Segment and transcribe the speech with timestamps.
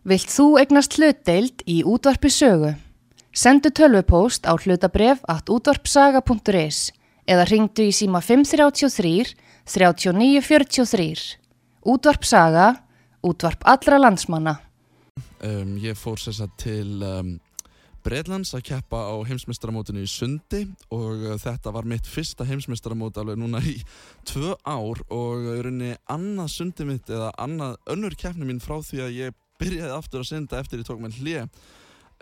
[0.00, 2.70] Vilt þú egnast hlutdeild í útvarpi sögu?
[3.36, 6.78] Sendu tölvupóst á hlutabref at útvarpsaga.is
[7.28, 9.34] eða ringdu í síma 533
[9.68, 11.36] 3943.
[11.84, 12.70] Útvarp Saga,
[13.20, 14.56] útvarp allra landsmanna.
[15.44, 17.36] Um, ég fór sérsagt til um,
[18.00, 20.62] Breitlands að keppa á heimsmeistaramótinu í Sundi
[20.96, 23.76] og uh, þetta var mitt fyrsta heimsmeistaramót alveg núna í
[24.24, 29.04] tvö ár og í rauninni annað sundi mitt eða annað önnur keppni mín frá því
[29.04, 31.42] að ég byrjaði aftur að synda eftir ég tók mér hlið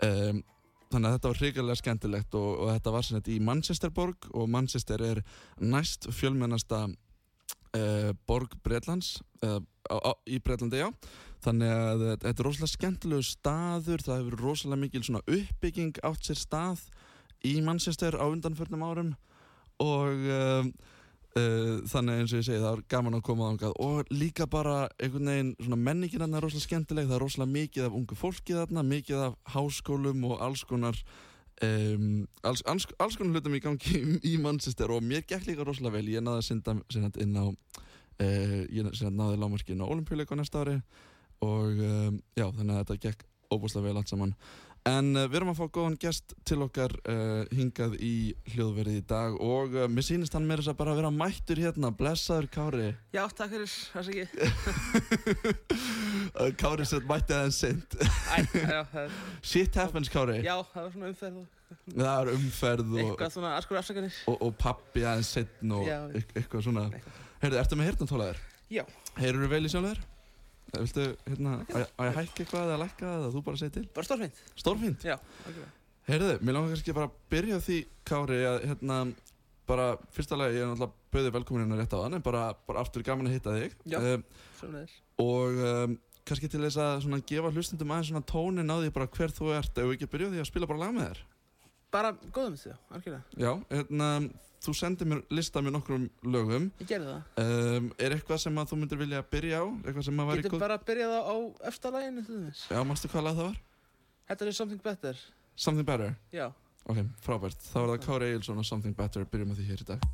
[0.05, 0.41] um,
[0.89, 4.49] þannig að þetta var hrigalega skemmtilegt og, og þetta var sem þetta í Manchesterborg og
[4.49, 5.21] Manchester er
[5.61, 9.59] næst fjölmennasta uh, borg Breitlands uh,
[9.89, 10.89] á, á, í Breitlandi já.
[11.39, 16.39] Þannig að þetta er rosalega skemmtilegu staður það hefur rosalega mikil svona uppbygging átt sér
[16.41, 16.85] stað
[17.47, 19.13] í Manchester á undanförnum árum
[19.79, 20.65] og uh,
[21.37, 25.29] þannig eins og ég segi það er gaman að koma ángað og líka bara einhvern
[25.29, 27.07] veginn svona menningin þarna er rosalega skemmtileg.
[27.07, 30.97] Það er rosalega mikið af ungu fólki þarna mikið af háskólum og alls konar
[31.63, 35.67] um, alls, alls, alls konar hlutum í gangi í, í Manchester og mér gekk líka
[35.67, 36.09] rosalega vel.
[36.15, 40.63] Ég náði að synda synda inn á uh, ég náði lámarkinn á olimpíuleik á næsta
[40.63, 40.79] ári.
[41.45, 44.33] Og um, já, þannig að þetta gekk óbúslega vel allt saman
[44.89, 48.11] en uh, við erum að fá góðan gest til okkar uh, hingað í
[48.53, 51.91] hljóðverið í dag og uh, mér sýnist hann meira þess að bara vera mættur hérna,
[51.99, 54.25] blessaður Kári Já, takk fyrir, það sé ekki
[56.61, 57.95] Kári sett mætti aðeins sent
[59.51, 61.47] Shit happens Kári já, það var svona umferð og
[61.93, 65.99] það er umferð og, eitthvað svona askur afsakanir og, og pappi aðeins setn og Já.
[66.17, 66.85] eit- eitthvað svona.
[67.43, 68.39] Heyrðu, ertu með heyrnartólaðir?
[68.73, 68.81] Já.
[69.19, 70.01] Heyrður þú vel í sjálfur?
[70.75, 73.85] Viltu, hérna, að að ég hækka eitthvað eða lækka eða þú bara segir til?
[73.95, 75.15] Bara stórfeint Stórfínt Já,
[75.49, 75.59] ok
[76.09, 77.79] Heyrðu, mér langar kannski bara að byrja því,
[78.09, 78.95] Kári, að hérna,
[79.69, 82.81] bara, fyrsta lagi, ég er náttúrulega bauðið velkomin hérna rétt á þann, en bara, bara
[82.81, 83.75] aftur gaman að hitta þig.
[83.93, 83.99] Já.
[84.01, 84.23] Um,
[84.57, 85.97] Svona þess og um,
[86.29, 89.51] kannski til þess að svona gefa hlustundum aðeins svona tónin á því bara hver þú
[89.57, 91.21] ert, ef við ekki byrja á því að spila bara lag með þér.
[91.91, 94.07] Bara góðum þessu, algjörlega Já, hérna,
[94.61, 96.67] þú sendir mér lista með nokkrum lögum.
[96.83, 97.43] Ég gerði það
[97.79, 99.65] Um, er eitthvað sem að þú myndir vilja byrja á?
[99.85, 101.35] Eitthvað sem að væri Getur bara að byrja það á
[101.71, 103.59] efsta læginu til þess Já, mástu hvað lag það var?
[104.29, 105.21] Þetta er Something Better
[105.55, 106.13] Something Better.
[106.35, 106.47] Já
[106.89, 107.59] Ok, frábært.
[107.69, 109.25] Þá er það Kári Eilsson og Something Better.
[109.29, 110.05] Byrjum að því hér í dag.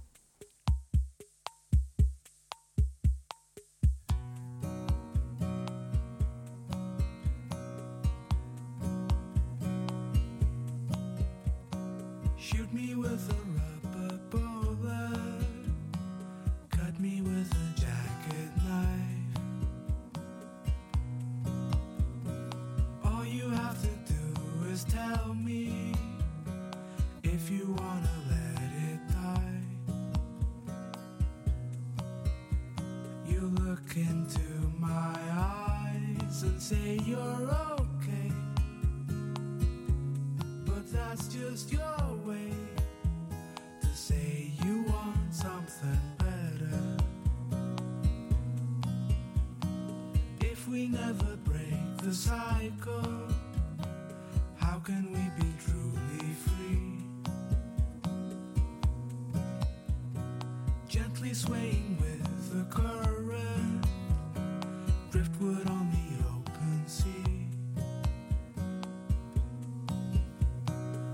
[65.15, 67.47] Driftwood on the open sea.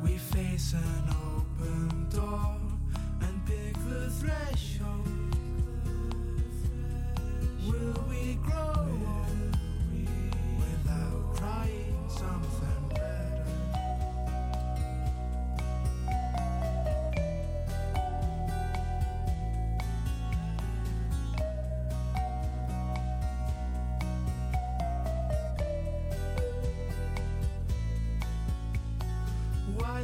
[0.01, 1.21] We face an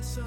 [0.07, 0.23] so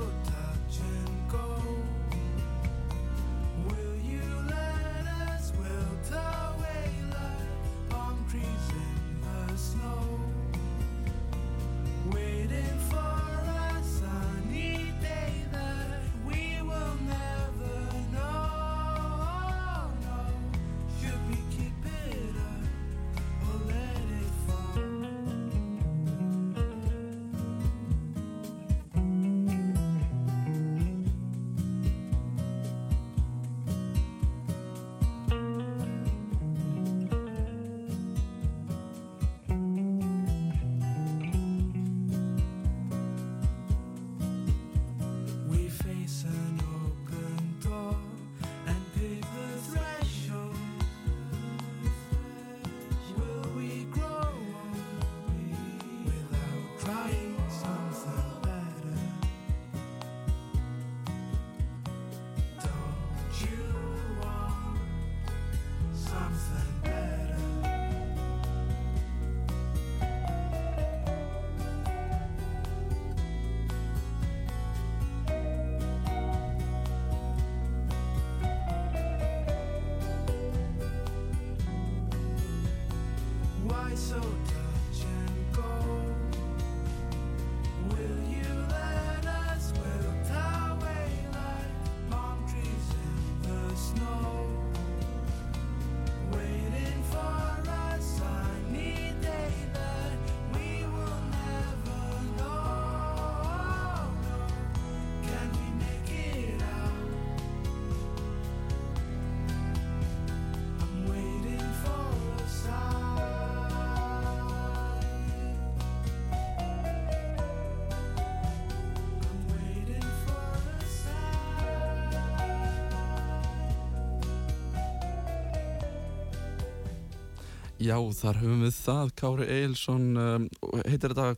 [127.80, 130.46] Já, þar höfum við það, Kári Eilsson, um,
[130.84, 131.30] heitir þetta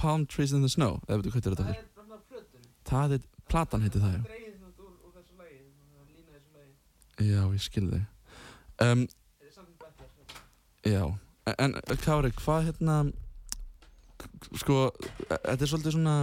[0.00, 1.82] Palm Trees in the Snow, eða veitu hvað heitir þetta fyrir?
[1.82, 2.68] er bara plötun.
[2.88, 4.22] Það er, platan heitir það, já.
[4.30, 6.72] Dreigið svona úr, úr þessu lagi, svona lína þessu lagi.
[7.28, 8.00] Já, ég skilði.
[8.80, 9.02] Um,
[9.44, 10.06] Er something better?
[10.88, 11.02] já,
[11.66, 11.76] en,
[12.06, 12.96] Kári, hvað hérna,
[14.62, 14.78] sko,
[15.28, 16.14] þetta er svolítið svona,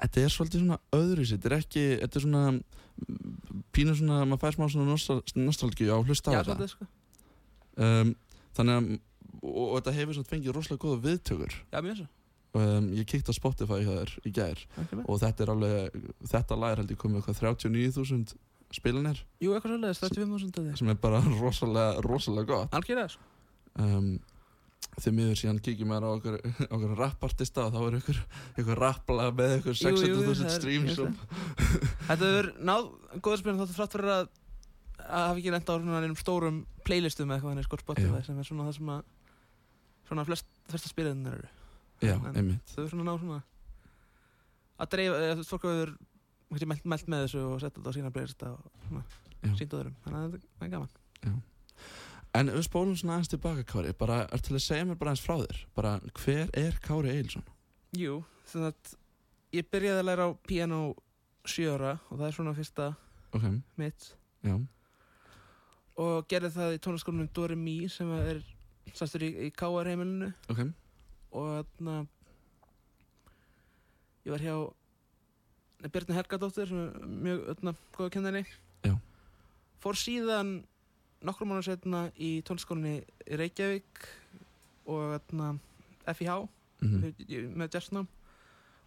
[0.00, 4.42] þetta er svolítið svona öðru þetta er ekki, þetta er svona, mm, pínu svona, maður
[4.46, 6.56] fær smá svona nostal- nostalgíu á að hlusta á Já, þetta.
[6.56, 6.88] svolítið, sko.
[7.78, 8.14] Um,
[8.56, 8.88] þannig að,
[9.42, 11.56] og, þetta hefur svona fengið rosalega góða viðtökur.
[11.72, 12.08] Já, mjög svo.
[12.58, 14.60] Um, ég kíkti á Spotify hjá þér í gær.
[14.80, 15.02] Okay.
[15.04, 15.98] og þetta er alveg,
[16.32, 18.32] þetta lag er held ég komið eitthvað 39.000
[18.74, 20.78] spilanir Jú, eitthvað svolítið, 35.000 að því.
[20.80, 23.28] sem er bara rosalega, rosalega gott Algjörlega, sko.
[23.84, 24.08] um,
[24.98, 26.36] þegar miður síðan kíkjum maður á okkur,
[26.74, 28.18] okkur rappartista og þá er ykkur,
[28.64, 30.98] ykkur rappla með jú, 600.000 það er- streams
[32.08, 32.90] Þetta hefur náð
[33.24, 34.28] góður spilin þáttu frátt fyrir að
[35.08, 38.24] að hafa ekki lenda á svona einum stórum playlistum eða eitthvað þannig sko Spotify Já.
[38.28, 39.02] sem er svona það sem að
[40.08, 41.48] svona flest, flesta spiliðin eru.
[42.00, 42.72] Já, En- einmitt.
[42.74, 43.42] þau eru svona náð svona
[44.78, 45.94] að dreifa, eða fólk hefur
[46.70, 49.02] mælt, mælt með þessu og sett þetta á sína playlista og svona
[49.42, 49.52] Já.
[49.58, 51.42] sínt öðrum þannig að þetta er gaman.
[52.38, 55.24] En við spólum svona aðeins tilbaka Kári bara er til að segja mér bara aðeins
[55.24, 55.60] frá þér?
[55.74, 57.44] Bara hver er Kári Eilsson?
[57.96, 58.18] Jú,
[58.52, 58.96] þannig að
[59.56, 60.80] ég byrjaði að læra á piano
[61.48, 62.88] sjö ára og það er svona fyrsta
[63.32, 63.46] ok,
[63.80, 64.10] mitt.
[64.44, 64.58] Já,
[65.98, 68.42] og gerði það í tónlaskólanum Dore Mi sem er
[68.94, 70.30] sæstur í, í KR heimilinu.
[70.52, 70.62] Ok.
[71.36, 71.98] Og þarna
[74.26, 74.56] ég var hjá
[75.88, 78.44] Bjarni Helgadóttir sem er mjög öðna, góða kennari.
[78.86, 78.94] Já.
[79.82, 80.60] fór síðan
[81.22, 84.06] nokkrum mánu setna í tónlaskólinni í Reykjavík
[84.88, 85.50] og þarna
[86.14, 86.38] FIH
[86.78, 87.22] mm með,
[87.58, 88.06] með jazznám.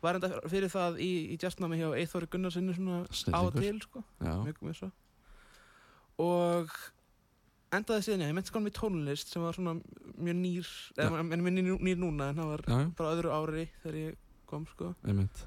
[0.02, 3.62] Var enda fyrir það í, í jazznámi hjá Eithóri Gunnarsinni svona á og Snillingur.
[3.62, 4.90] til sko, mjög mjög svo.
[6.24, 6.72] Og
[7.76, 9.78] endaði síðan ég, ég menti skólum í tónlist sem var svona
[10.18, 13.34] mjög nýr eða en mjög nýr, nýr núna en það var já, já, bara öðru
[13.36, 14.20] ári þegar ég
[14.52, 15.46] kom sko einmitt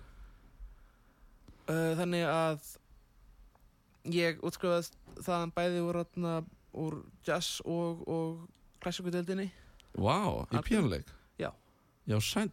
[1.69, 2.71] þannig að
[4.15, 6.33] ég útskrifaðist þaðan bæði úr, atna,
[6.77, 9.51] úr jazz og, og klassikudeldinni
[9.95, 10.65] Vá, í Algjörlega.
[10.67, 11.13] pínuleik?
[11.39, 11.51] Já.
[12.11, 12.51] Já, sæll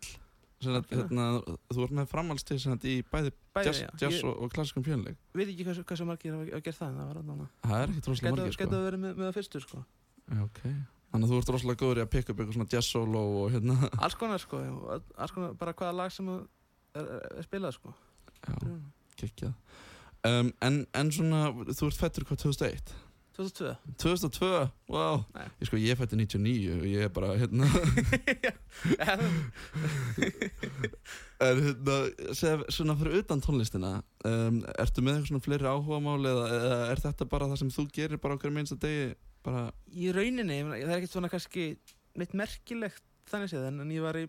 [0.62, 1.08] Sem Algjörlega.
[1.10, 5.18] hérna, Þú ert með framhaldstig sem að í bæði bæði, jazz, og, og klassiskum pínuleik
[5.34, 8.32] veit ekki hversu, hversu margir hafa, gert það það var atna, Það er ekkert rosalega
[8.32, 8.80] gæti margir gæti sko.
[8.82, 9.84] að vera með, með það fyrstu sko.
[10.32, 10.62] Já, ok.
[11.12, 13.52] Þannig að þú ert rosalega góður í að pikka upp eitthvað svona jazz solo og
[13.52, 13.78] hérna.
[14.06, 14.62] Alls konar sko
[15.18, 16.44] alls konar bara hvaða lag sem er,
[17.02, 17.10] er,
[17.42, 17.96] er spilað sko.
[18.46, 18.56] Já,
[19.20, 19.54] geggjað.
[20.22, 22.94] Um, en, en svona, þú ert fættur hvað 2001?
[23.42, 24.50] 2002 2002?
[24.92, 25.48] Wow Nei.
[25.62, 27.66] Ég sko, ég fætti 99 og ég er bara, hérna.
[31.42, 31.96] En hérna,
[32.38, 33.96] seg, svona fyrir utan tónlistina
[34.30, 37.88] um, Ertu með eitthvað svona fleiri áhugamál eða, eða er þetta bara það sem þú
[37.96, 39.08] gerir bara okkur minnst að degi
[39.42, 41.64] bara, í rauninni, það er ekkert svona kannski
[42.20, 44.28] neitt merkilegt þannig séð en, ég var í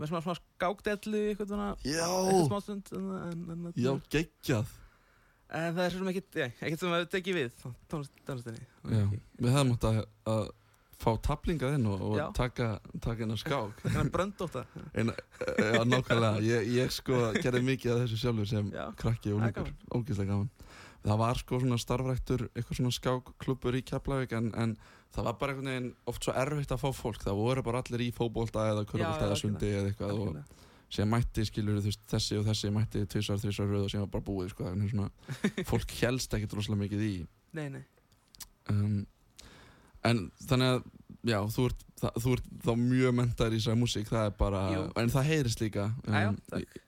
[0.00, 4.70] með svona, skákdellu eitthvað svona Já, eitthvað smástund en, en, en, já, geggjað
[5.58, 7.52] en það er svona ekkert, já, ekkert sem að tekið við
[7.90, 8.64] tónlist, tónlistinni.
[8.86, 9.04] Já,
[9.40, 10.00] við hefðum átt að,
[10.34, 10.42] að
[11.00, 13.82] fá tablingað inn og, og taka, taka á skák.
[13.94, 15.16] Þannig bröndóta Eina,
[15.56, 19.72] Já, nákvæmlega, ég, ég sko gerði mikið af þessu sjálfur sem Já, krakki og líkur,
[19.88, 20.50] ógeðslega gaman.
[21.00, 24.74] Það var sko svona starfræktur, eitthvað svona skákklubur í Keflavík en, en
[25.14, 27.22] það var bara einhvern veginn oft svo erfitt að fá fólk.
[27.24, 30.42] Það voru bara allir í fótbolta eða já, eða sundi eða eitthvað.
[30.90, 34.26] Sem mætti skilur veist þessi og þessi mætti tvisar, þrisar röð og sem var bara
[34.26, 35.10] búið sko þannig svona
[35.70, 37.12] fólk helst ekkit rosalega mikið í
[37.58, 37.82] nei, nei,
[38.72, 39.00] um,
[40.10, 40.84] en þannig að
[41.30, 44.62] já, þú ert, það, þú ert þá mjög mentar í þessari músík, það er bara
[44.74, 44.84] Jú.
[45.02, 46.62] en það heyrist líka um, takk.
[46.64, 46.86] í-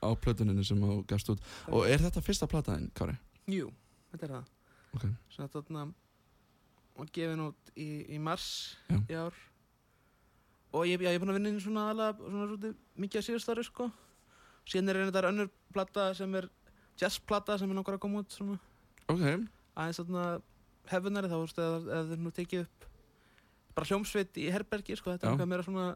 [0.00, 3.18] á plötuninu sem þú gafst út og er þetta fyrsta plataðin, Kári?
[3.52, 3.68] jú,
[4.14, 4.54] þetta er það
[4.96, 5.02] Ok.
[5.34, 5.82] svona þarna
[6.98, 8.46] og gefin út í, í mars
[8.88, 8.96] Já.
[9.04, 9.36] í ár
[10.72, 13.64] og ég, er búinn að vinna inn svona aðalega svona svolítið mikið að síðust ári
[13.66, 13.88] sko.
[14.68, 16.48] Síðan er þetta önnur plata sem er
[17.00, 18.58] jazzplata sem er langar að koma út svona.
[19.08, 19.24] Ok,
[19.78, 20.26] aðeins þarna
[20.88, 22.86] hefðunari þá veist eða eða þeir nú tekið upp
[23.78, 25.88] bara hljómsveit í herbergi sko þetta er eitthvað meira svona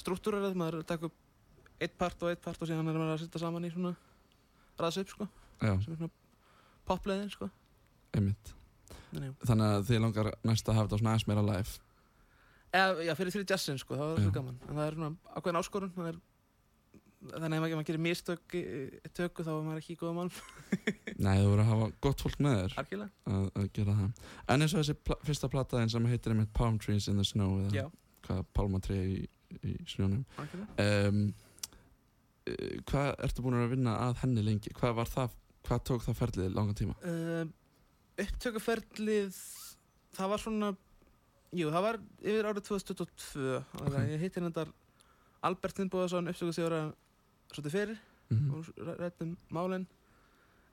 [0.00, 3.42] struktúrarað maður taka upp eitt part og eitt part og síðan er maður að setja
[3.42, 3.92] saman í svona
[4.80, 6.14] ræðs upp sko já, sem er svona
[6.88, 7.50] popleiðin sko.
[8.16, 8.54] Einmitt.
[9.12, 11.87] Þannig, að þið langar næst að hafa þetta svona aðeins meira live
[12.68, 14.58] Eða, já, fyrir, fyrir jazzin sko, það var svo gaman.
[14.68, 16.18] En það er svona ákveðin áskorun er,
[17.18, 18.60] Þannig að ef maður gerir mistök í
[19.16, 20.36] tökku þá er maður ekki í góða málum.
[21.24, 22.76] Nei, þú verður að hafa gott fólk með þér.
[22.78, 24.20] Að, að gera það.
[24.54, 27.56] En eins og þessi pla fyrsta plataðin sem heitir einmitt Palm Trees in the Snow
[27.64, 27.88] eða
[28.28, 29.18] hvað, pálmatré í,
[29.66, 30.22] í snjónum.
[30.78, 31.20] Um,
[32.88, 34.70] Hvað ertu búin að vinna að henni lengi?
[34.78, 35.34] Hvað var það,
[35.68, 36.94] hvað tók það ferlið langan tíma?
[37.02, 37.42] uh,
[38.18, 39.36] Upptökuferlið
[40.16, 40.70] Það var svona
[41.52, 43.86] jú, það var yfir árið 2022 Ok.
[43.86, 44.08] okay.
[44.12, 44.66] ég hitti hérna
[45.42, 46.80] Albert Finnbóðarsson uppsöku þjóra
[47.52, 48.50] svolítið fyrir Mhm.
[48.52, 48.66] og
[49.00, 49.86] rættum málin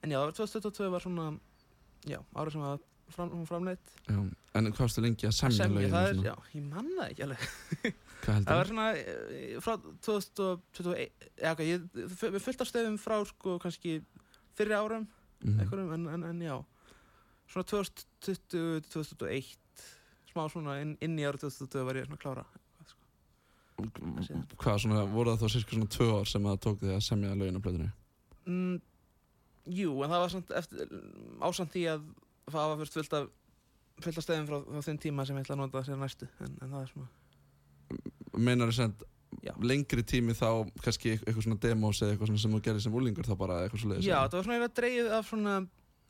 [0.04, 1.40] en já, árið 2022 var svona
[2.06, 2.80] já, árið sem var
[3.10, 3.80] fram, framleitt
[4.10, 4.18] Já,
[4.56, 6.24] en hvað varstu lengi að semja lögin?
[6.26, 7.40] já, ég manna ekki alveg
[8.26, 13.60] það var svona eh, frá 2021 já, ok, ég, við fullt af stöðum frá sko
[13.60, 14.02] kannski
[14.58, 15.08] fyrri árum
[15.46, 15.60] Mhm.
[15.60, 16.66] einhverjum, en, en, en já
[17.48, 19.56] svona 2020-2021
[20.36, 22.46] smá svona inn, inn í árið 2020 var ég svona að klára
[23.76, 27.34] Hvað svona, voru það þá sérska svona tvö ár sem það tók þig að semja
[27.36, 27.88] lögin á plötunni?
[28.48, 28.76] mm,
[29.76, 30.94] jú, en það var samt eftir,
[31.44, 32.06] ásamt því að
[32.54, 33.26] það var fyrst fullt af
[34.06, 36.56] fullt af stöðum frá, frá þeim tíma sem ég ætla að nota sér næstu en,
[36.62, 39.04] en það er svona Meinar þú sent
[39.44, 39.52] Já.
[39.60, 40.48] lengri tími þá
[40.84, 43.82] kannski eitthvað svona demos eða eitthvað svona sem þú gerir sem úlingur þá bara eitthvað
[43.84, 44.08] svo leiðis?
[44.08, 45.56] já, það var svona eiginlega dreigið af svona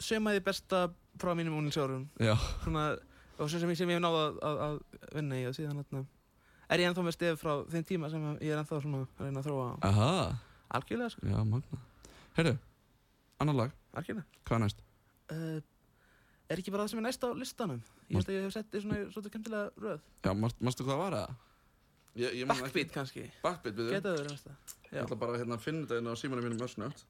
[0.05, 0.82] sömaði besta
[1.22, 2.86] frá mínum unglingsárum Já, svona,
[3.39, 4.77] og sem, sem, ég- sem ég hef náð að, að, að
[5.17, 6.05] vinna í og síðan þarna
[6.69, 9.41] er ég ennþá með stef frá þeim tíma sem ég er ennþá svona að reyna
[9.43, 10.09] að þróa aha,
[10.79, 11.81] algjörlega, sko, já, magna
[12.35, 12.55] Herru,
[13.39, 14.25] annar lag, algjörlega.
[14.45, 14.81] Hvað er næst?
[15.31, 15.59] uh,
[16.51, 17.81] er ekki bara það sem er næst á listanum?
[18.09, 20.01] Ég veist að ég hef sett í svona svolítið kemtilega röð.
[20.25, 21.35] Já, manstu hvað var það?
[22.19, 24.51] Ég, ég man Backbeat kannski, ekki- Backbeat, við geta þau næsta
[24.91, 27.05] Ég ætla bara að hérna, finna þetta inn á símanum mínum össnögt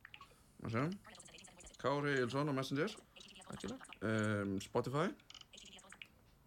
[0.63, 0.85] Má sjá.
[1.81, 2.95] Kári Ilsson á Messenger.
[4.01, 5.09] Um, Spotify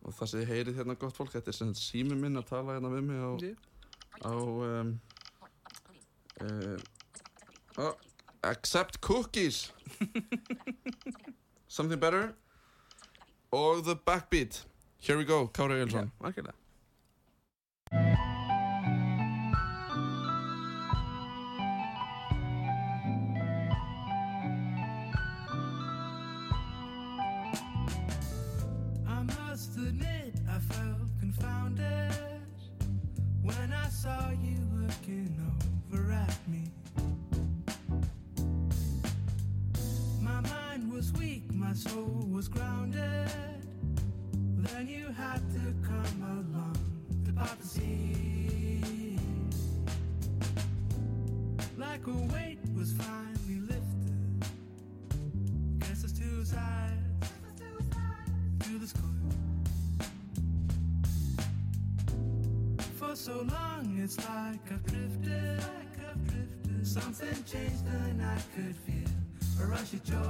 [0.04, 2.76] og það sem þið heyrið hérna gott fólk þetta er sem sími minn að tala
[2.76, 3.30] hérna við mig á,
[4.28, 4.92] á um,
[6.42, 6.76] uh,
[7.82, 7.94] oh,
[8.42, 9.72] Accept cookies.
[11.68, 12.34] Something better?
[13.50, 14.64] Og The Backbeat.
[15.00, 16.10] Here we go, Kári Ilsson
[17.92, 18.27] Já,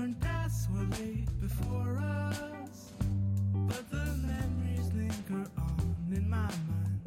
[0.00, 2.92] Different paths were laid before us,
[3.52, 7.00] but the memories linger on in my mind.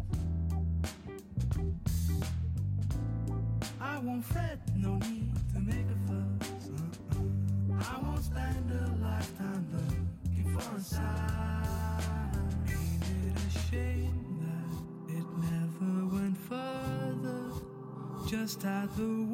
[3.81, 6.69] I won't fret, no need to make a fuss.
[6.69, 7.95] uh-uh.
[7.95, 12.29] I won't spend a lifetime looking for a sign.
[12.67, 17.53] Ain't it a shame that it never went further?
[18.29, 19.25] Just had the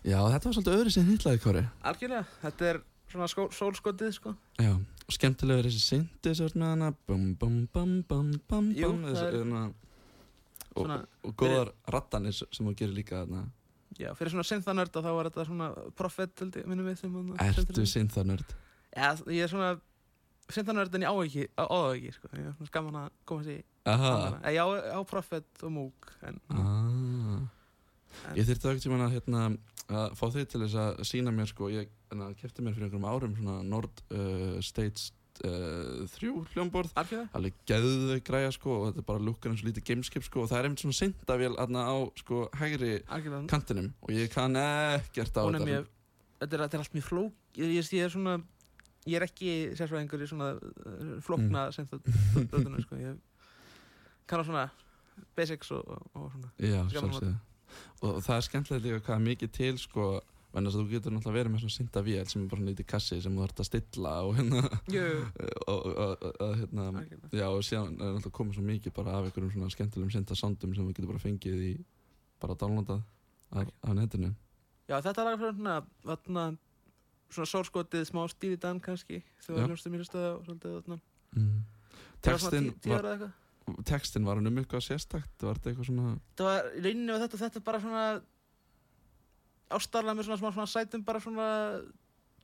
[0.00, 2.78] Já, þetta var svolítið öðru sem hittlaði Kári algjörlega, þetta er
[3.10, 4.72] svona sólskotið sko Já,
[5.12, 9.36] skemmtilegur þessi syndi sem með hana bum bum bum bum bum Jú, bum það er-
[9.40, 9.62] hérna,
[10.70, 13.44] og, Svona, og góðar rattanir sem þú gerir líka þarna
[13.98, 18.56] já, fyrir svona synthanörda þá var þetta svona ég, minnum við sem Ertu synthanörd?
[18.96, 19.72] Já, ég er svona
[20.50, 21.16] synthanörd en ég á
[21.98, 24.40] ekki, sko Ég er svona skaman að koma sér í Aha andana.
[24.54, 24.66] Ég á,
[24.96, 26.89] á Prophet og Moog en, ah.
[28.36, 29.46] Ég þyrfti ekki tíma að, hérna,
[29.88, 31.88] að fá þig til þess að sína mér sko, ég
[32.40, 35.10] kefti mér fyrir einhverjum árum svona Nord uh, States
[35.44, 36.92] uh, 3 hljómborð.
[36.98, 37.28] Algjörða?
[37.36, 40.50] alveg geðveik græja sko og þetta er bara lukkar eins og lítið gameskip sko og
[40.50, 45.40] það er einmitt svona syndavél aðna á sko hægri Algjörða kantinum og ég kann ekkert
[45.40, 45.68] á er þetta.
[45.70, 45.90] mjög,
[46.42, 48.36] þetta er, þetta er allt mjög flók ég, ég, ég er svona,
[49.06, 51.76] ég er ekki sérsvæðingur í svona uh, flókna mm.
[51.78, 53.20] synthanördunar, sko Ég
[54.30, 54.66] kann á svona
[55.36, 57.36] basics og, og, svona Já, sjálfsögðu
[58.00, 60.10] og það er skemmtilegt líka hvað er mikið til sko
[60.50, 63.18] en að þú getur náttúrulega verið með svona syndavél sem er bara svona lítið kassi
[63.22, 64.62] sem þú þarf að stilla og hérna.
[65.70, 69.52] Og, og, og, hérna Já, og síðan er náttúrulega komið svo mikið bara af einhverjum
[69.54, 71.72] svona skemmtilegum syndasoundum sem þú getur bara fengið í
[72.42, 73.04] bara downloadað
[73.50, 74.32] af, af netinu.
[74.90, 75.76] Já, þetta lag fyrir svona,
[76.08, 76.46] vatna,
[77.30, 79.52] svona sórskotið smá stíl í dan kannski Já.
[79.52, 80.98] var hljómsið mér stöða og svolítið vatna
[81.36, 81.60] mm.
[82.26, 83.08] Textin var,
[83.88, 85.34] textin var hann um eitthvað sérstakt?
[85.42, 88.04] Var þetta eitthvað svona Það var, í rauninni var þetta, þetta bara svona
[89.70, 91.48] ástarlega með svona smá svona sætum bara svona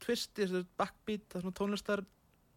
[0.05, 2.05] twisti, þessu backbeat, það er svona tónlistar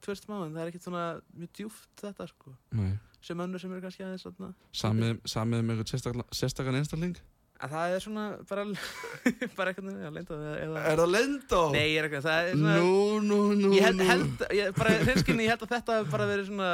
[0.04, 1.04] twist smá, en það er ekkert svona
[1.36, 2.94] mjög djúft þetta sko, Nei.
[3.26, 4.52] sem önnur sem eru kannski aðeins svona,
[4.84, 7.20] samið, samið með eitthvað sérstakan, sérstakan einstakling?
[7.60, 8.64] Að það er svona bara,
[9.58, 11.64] bara eitthvað, já, leinda eða, Er það lendó?
[11.74, 12.94] nei, ég er eitthvað, það er svona Nú,
[13.26, 16.70] nú, nú ég held, held ég, bara hreinskinni, ég held að þetta bara verið svona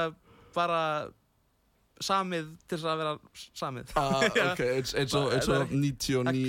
[0.54, 0.82] bara
[2.04, 3.12] samið til þess að vera
[3.56, 3.92] samið.
[3.96, 4.16] Ah,
[4.52, 5.64] ok, eins og eins og Það- það,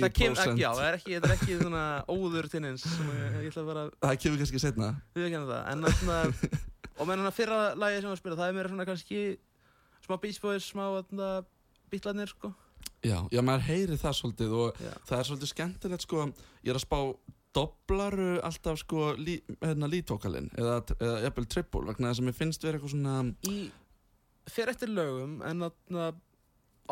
[0.03, 3.11] það kem, 99% já, það er ekki, þetta er ekki svona óður til eins sem
[3.13, 6.17] ég, ég ætla að vera Það kemur kannski setna við ekki það en þarna,
[6.97, 9.21] og með hann fyrra lagi sem að spila það er meira svona kannski
[10.07, 11.31] smá Boys, smá þarna,
[11.91, 12.51] bítlarnir sko.
[13.05, 14.91] Já, já, maður heyri það svolítið og Já.
[15.07, 16.23] það er svolítið skemmtilegt sko.
[16.65, 16.99] Ég er að spá
[17.57, 22.65] doblaru alltaf sko lí, hérna lítókalinn eða, eða jafnvel triple vegna þess að mér finnst
[22.65, 23.15] vera eitthvað svona
[23.49, 23.55] í
[24.51, 26.07] fyrir eftir lögum en þarna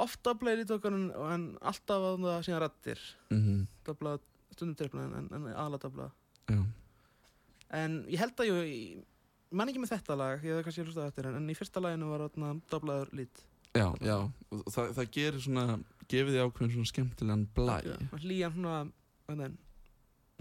[0.04, 4.18] oft doblaði lítókanum en alltaf þarna síðan rattir mm dobla
[4.56, 6.10] stundum trippla en, en aðla dobla
[6.50, 6.62] Já,
[7.76, 9.04] en ég held að ég
[9.56, 12.26] man ekki með þetta lag, ég hef kannski hlustað eftir en, í fyrsta laginu var
[12.28, 13.44] þarna doblaður lít.
[13.76, 14.16] Já, já.
[14.72, 15.66] Það, það gerir svona,
[16.12, 17.76] gefið því ákveðin svona skemmtilegan blæ.
[18.24, 18.78] Hlýjan svona
[19.32, 19.58] en,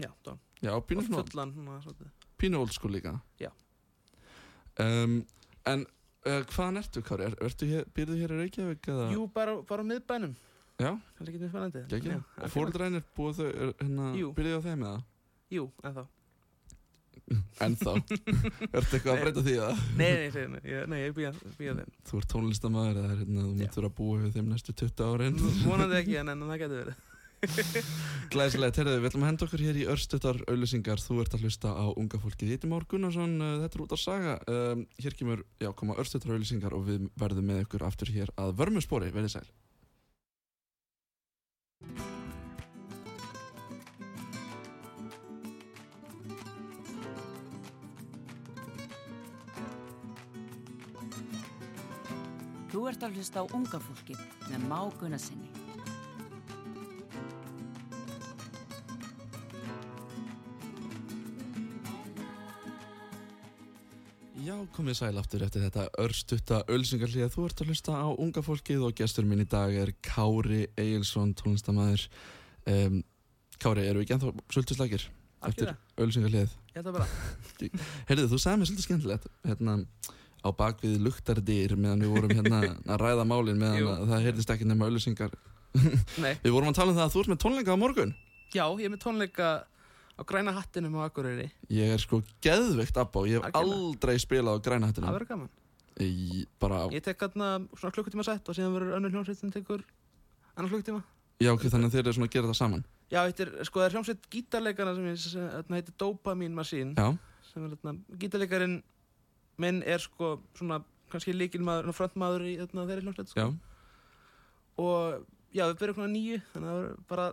[0.01, 2.11] já, dán, Já, pínu, og svona, fullan svona, svona.
[2.41, 3.15] pínu old school líka.
[3.41, 3.51] Já.
[4.83, 5.21] um,
[5.65, 5.81] En
[6.25, 7.27] uh, hvaðan ertu, Kári?
[7.29, 9.07] Er, ertu hér, býrðu hér í Reykjavík eða?
[9.13, 10.35] jú, bara, bara á miðbænum.
[10.75, 11.85] Já, það er ekki mjög spennandi.
[12.09, 14.33] Já, Og fóruldrænir búið þau, er- hérna, Jú.
[14.35, 14.99] byrjuðu á þeim eða?
[15.55, 16.05] jú, en þá
[17.65, 17.93] Ennþá?
[18.75, 21.31] Ertu eitthvað að breyta því að nei, nei, nei, nei, ég, nei, ég býja
[21.79, 21.93] þeim.
[22.05, 25.39] Þú ert tónlistamæður eða hérna, þú myndur að búa við þeim næstu 20 árin.
[25.63, 26.99] Vonandi ekki, en, en það getur verið
[28.33, 31.73] Glæsilegt, herðu, við ætlum að henda okkur hér í örstuttar auðlýsingar Þú ert að hlusta
[31.75, 32.55] á unga fólkið.
[32.55, 34.37] Heiti Már Gunnarsson, uh, þetta er út á saga.
[34.49, 38.57] Um, Hér kemur, já, koma örstuttar auðlýsingar og við verðum með ykkur aftur hér að
[38.59, 39.47] vörmuspori, verðið sæl.
[52.75, 54.19] Þú ert að hlusta á unga fólkið
[54.49, 55.64] með Má Gunnarsinni.
[64.45, 68.83] Já, komið sæl aftur eftir þetta örstutta auðlýsingarlíða Þú ert að hlusta á unga fólkið
[68.85, 72.03] og gestur minn í dag er Kári Egilson, tónlistamæður
[72.69, 72.99] um,
[73.57, 75.07] Kári, eru við ekki ennþá svolítið eftir
[75.45, 75.75] Algjörlega.
[75.97, 76.53] auðlýsingarlíðið?
[76.53, 77.09] ég held að bara.
[78.11, 79.77] Heyrðu, þú sagði mér svolítið skemmtilegt hérna
[80.45, 84.89] á bakvið luktardyr meðan við vorum hérna að ræða málin meðan það heyrðist ekki nema
[84.91, 85.33] auðlýsingar
[86.21, 88.13] nei, Við vorum að tala um það að þú ert með tónleika á morgun.
[88.53, 89.49] Já, ég er með tónleika
[90.15, 91.49] á græna hattinum á Akureyri.
[91.69, 93.81] Ég er sko geðveikt abbá, ég hef Algjörlega.
[93.89, 95.49] aldrei spilað á græna það hættunum verður gaman.
[95.99, 99.83] Í- Bara, ég tek hérna svona klukkutíma sett og síðan verður önnur hljómsveit sem tekur
[100.55, 101.03] annar klukkutíma.
[101.39, 102.85] Já ok, þannig að þeir eru svona að gera það saman.
[103.11, 107.17] Já, þetta er, sko, það er hljómsveit gítarleikana sem ég, hérna, heitir Dopamine Machine Já,
[107.51, 108.75] sem er hérna, gítarleikarin
[109.61, 110.79] minn er sko svona
[111.11, 113.53] kannski líkilmaður, frontmaður í þeirri hljómsveit já, sko.
[114.81, 115.25] og
[115.55, 117.27] já, við byrjum svona nýju þannig að það verður bara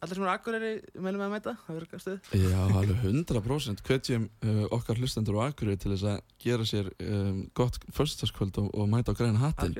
[0.00, 4.28] allir sem eru Akureyri meðlum með að mæta, það verður stuð já, alveg 100% Hvetjum
[4.46, 8.88] uh, okkar hlustendur á Akureyri til þess að gera sér um, gott föstaskvöld og, og
[8.92, 9.76] mæta á græna hattin.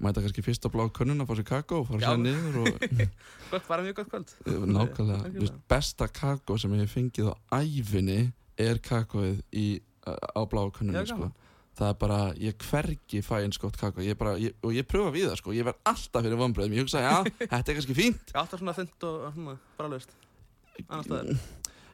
[0.00, 2.14] Mæta kannski fyrst á blá könnuna, fá sér kakó, fara Já.
[2.14, 2.86] sér niður og
[3.50, 5.34] Gott, bara mjög gott kvöld Uh, Nákvæmlega.
[5.36, 8.20] Vist, besta kakó sem ég hef fengið á æfinni
[8.56, 9.66] er kakóið í
[10.08, 11.28] á bláu könnunni Já, sko.
[11.78, 14.02] Það er bara, ég hvergi fæ eins gott kakó.
[14.04, 15.54] Ég bara, ég, og ég pröfa við það sko.
[15.56, 17.16] Ég verð alltaf fyrir vonbröðum, ég hugsa, já,
[17.52, 18.34] þetta er kannski fínt.
[18.34, 20.16] Alltaf svona þund og svona, bara löst
[20.88, 21.40] Annars staðar.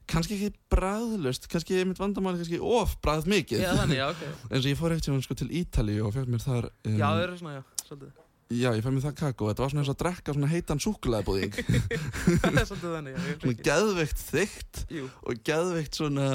[0.06, 4.20] Kannski ekki bræðlust kannski mitt vandamáli kannski of bræð mikið Já, þannig, já, ok.
[4.52, 7.22] Eins og ég fór ekkert sko til Ítalíu og fekk mér þar um, Já, það
[7.24, 8.12] eru svona, já, svolítið.
[8.46, 10.82] Já, ég fekk mér það kakó, þetta var svona eins og að drekka svona heitan
[10.84, 11.58] súkulæðbúðing
[12.44, 16.28] Það er svolítið þannig, já, svona geðveikt þykkt Jú, og geðveikt svona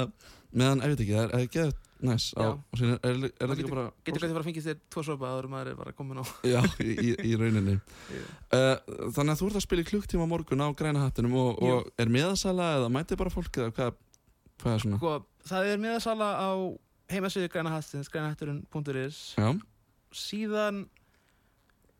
[0.52, 3.50] meðan, ég veit ekki, það er, er geðveikt næs á, og síðan er, er, er
[3.50, 5.76] það líka bara getur kannski bara að fengið þér tvo sopa áður en maður er
[5.78, 7.76] bara komin á já, í, í, í rauninni.
[8.12, 8.22] Jú.
[8.58, 11.92] uh, þannig að þú ert að spila í klukktíma morgun á græna hattinum og, og
[12.02, 14.00] er miðasala eða mæti bara fólk eða hvað,
[14.62, 15.02] hvað er svona?
[15.02, 15.14] Sko,
[15.52, 16.50] það er miðasala á
[17.12, 19.22] heimasíðu græna hattins, grænahatturinn.is
[20.12, 20.84] Síðan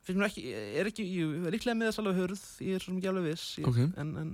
[0.04, 3.28] finnst mér ekki, er ekki, það er líklega miðasala hörð Ég er svo mikið alveg
[3.30, 3.78] viss ég, Ok.
[4.02, 4.32] En, en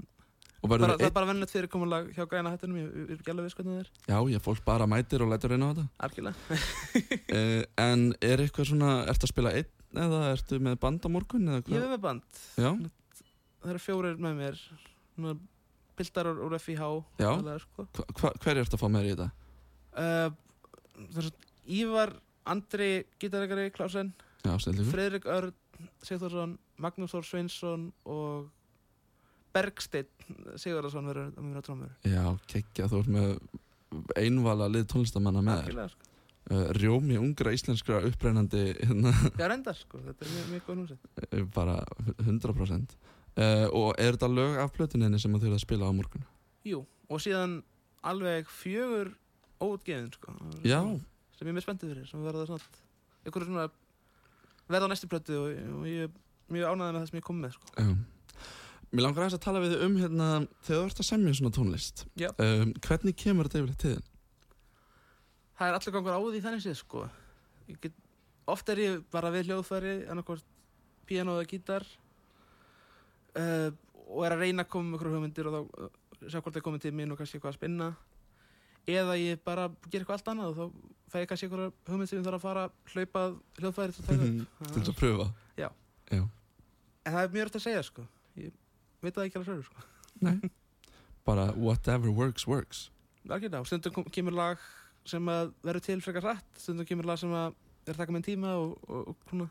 [0.66, 3.76] bara, það er bara vennlegt fyrirkomulag hjá græna hattinum Ég er ekki alveg viss hvernig
[3.76, 8.02] það er, já, ég fólk bara mætir og lætur reyna á þetta algjörlega uh, en
[8.24, 11.78] er eitthvað svona, ertu að spila einn eða ertu með band á morgun eða Ég
[11.78, 11.92] er hvað?
[11.94, 12.70] með band, Já,
[13.62, 14.58] það eru fjórir með mér
[15.14, 15.36] Svona
[15.98, 16.82] Pildar úr, úr FIH
[17.18, 17.30] Já.
[17.62, 17.86] sko.
[18.20, 19.30] hva, hver ertu að fá með í þetta?
[19.98, 20.28] uh,
[20.98, 21.36] Það er svo
[21.78, 22.12] Ívar
[22.48, 22.90] Andri,
[23.20, 24.12] gítaregari, Klausen
[24.88, 25.54] Freyrik Örn
[26.02, 28.46] Sigþórsson, Magnús Þór Sveinsson og
[29.54, 33.30] Bergsteinn Sigurðarsson verður að að trómur Já, kekkja, þú ert með
[34.20, 35.92] einvala lið tónlistamanna með þér.
[35.94, 36.08] Sko.
[36.52, 41.24] uh, Rjómi ungra íslenskra upprennandi hérna, Já, reyndar, sko, þetta er mjög, mjög góð núsett
[41.30, 41.78] eh, bara
[42.26, 46.28] 100% uh, og er þetta lög af plötuninni sem þú eru að spila á morgun?
[46.68, 47.62] Jú, og síðan
[48.06, 49.14] alveg fjögur
[49.64, 50.36] óutgeðin, sko.
[50.62, 50.82] Já,
[51.38, 52.68] sem ég er mjög spenntið fyrir, sem verða svona
[53.24, 53.66] einhverju svona
[54.68, 56.12] verða á næstu plötu og, og ég er
[56.52, 57.72] mjög ánægð með það sem ég kom með, sko.
[57.80, 57.90] Já
[58.88, 60.26] Mér langar aðeins að tala við þig um hérna
[60.64, 62.28] þegar þú ert að semja svona tónlist Já.
[62.40, 64.06] um, Hvernig kemur þetta yfirleitt til þinn?
[65.58, 67.02] Það er allur gangur á því þannig séð, sko
[67.82, 67.96] get,
[68.48, 70.46] oft er ég bara við hljóðfæri annarkvort
[71.08, 71.84] píano eða gítar
[73.36, 73.70] uh,
[74.08, 75.90] og er að reyna að koma með einhverju hugmyndir og þá uh,
[76.28, 77.88] sjá hvort það er komið til mín og kannski eitthvað að spinna
[78.88, 82.18] eða ég bara ger eitthvað allt annað og þá fæ ég kannski einhverja hugmynd sem
[82.22, 83.24] ég þarf að fara að hlaupa
[83.60, 85.28] hljóðfæri til að taka upp Til þess að pröfa
[85.60, 85.68] Já.
[86.14, 86.22] Já.
[86.24, 88.06] en það er mjög öll að segja sko
[88.38, 88.56] ég
[89.02, 89.86] veit það ekki alveg sörur sko.
[90.26, 90.50] Nei.
[91.28, 92.86] Bara whatever works, works.
[93.28, 94.60] Algjörlega, og stundum kemur lag
[95.08, 97.50] sem verður til frekar rætt stundum kemur lag sem er
[97.92, 99.48] að taka minn tíma og, og, og svona.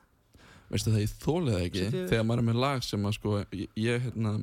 [0.68, 1.84] Veistu það, ég þólið það ekki.
[1.86, 3.36] Setjið- Þegar maður er með lag sem að sko
[3.80, 4.34] Ég, hérna,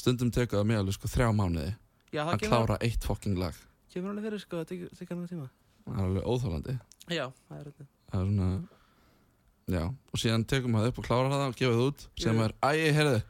[0.00, 1.72] stundum teka það með alveg sko þrjá mánuði
[2.14, 3.58] Já, Að kemur, klára eitt fokking lag.
[3.92, 5.50] Kemur alveg fyrir sko það tekur- hann tíma.
[5.84, 6.76] Það er alveg óþólandi
[7.12, 7.86] Já, það er þetta.
[8.14, 8.48] Það er svona
[9.74, 12.54] Já, og síðan tekum maður upp og klárar það og gefa það út sem er,
[12.64, 13.20] æ, heyrðu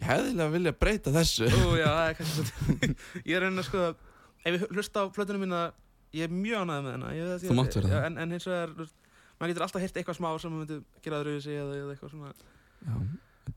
[0.00, 1.46] Ég hefði vilja breyta þessu.
[1.50, 3.82] Ú, já, það er kannski svolítið Ég er reyna að sko
[4.40, 5.58] ef ég hlusta á plötunum mína
[6.16, 7.10] ég er mjög ánægð með hana.
[7.14, 8.06] Ég, Þú mátt vera já, það.
[8.08, 8.96] en, en hins vegar, þú veist,
[9.40, 12.14] maður getur alltaf heyrt eitthvað smá sem maður myndi gera öðru sig eða, eða eitthvað
[12.14, 12.32] svona.
[12.80, 12.96] Já,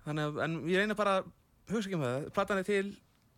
[0.03, 1.15] Þannig að, en ég reyna bara
[1.71, 2.27] hugsa ekki um það.
[2.35, 2.83] Platan er til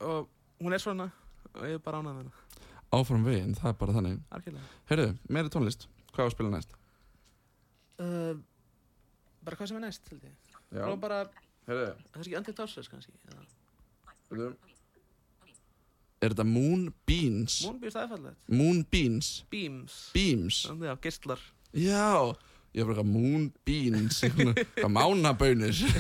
[0.09, 0.27] og
[0.65, 1.07] hún er svona
[1.53, 2.65] og ég er bara ánægð með hana.
[2.95, 4.19] Áfram veginn, það er bara þannig.
[4.39, 4.67] Algjörlega.
[4.89, 6.75] Heyrðu, meiri tónlist, hvað var að spila næst?
[8.01, 8.35] uh,
[9.45, 10.35] Bara hvað sem er næst, held ég.
[10.89, 11.21] Og bara,
[11.67, 13.13] heyrðu, það er ekki andið tásles kannski
[14.31, 14.53] heyrðu
[16.23, 17.59] Er þetta Moon Beans?
[17.67, 18.37] Moonbeams, það er fallegt.
[18.49, 19.27] Moon Beans?
[19.51, 19.97] Beams.
[20.15, 20.59] Beams.
[20.81, 21.41] Já, geistlar
[21.75, 22.07] Já,
[22.73, 24.21] ég er bara eitthvað Moon Beans.
[24.79, 25.91] Hvað mánabönir Já,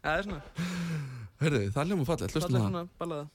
[0.00, 0.40] það er svona,
[1.44, 3.28] Heyrðu, það er hljóma fallið, hlustum fallegt það svona ballaða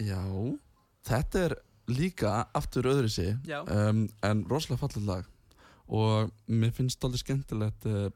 [0.00, 0.22] Já,
[1.08, 1.56] þetta er
[1.90, 3.34] líka aftur öðru sig.
[3.68, 5.28] Um, en rosalega fallið lag.
[5.90, 8.08] Og mér finnst alveg skemmtilegt uh,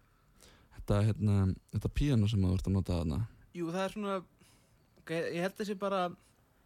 [0.77, 3.21] þetta, hérna, þetta píano sem þú ert að nota þarna.
[3.55, 4.21] Jú, það er svona
[5.03, 6.05] ok, ég held þessi bara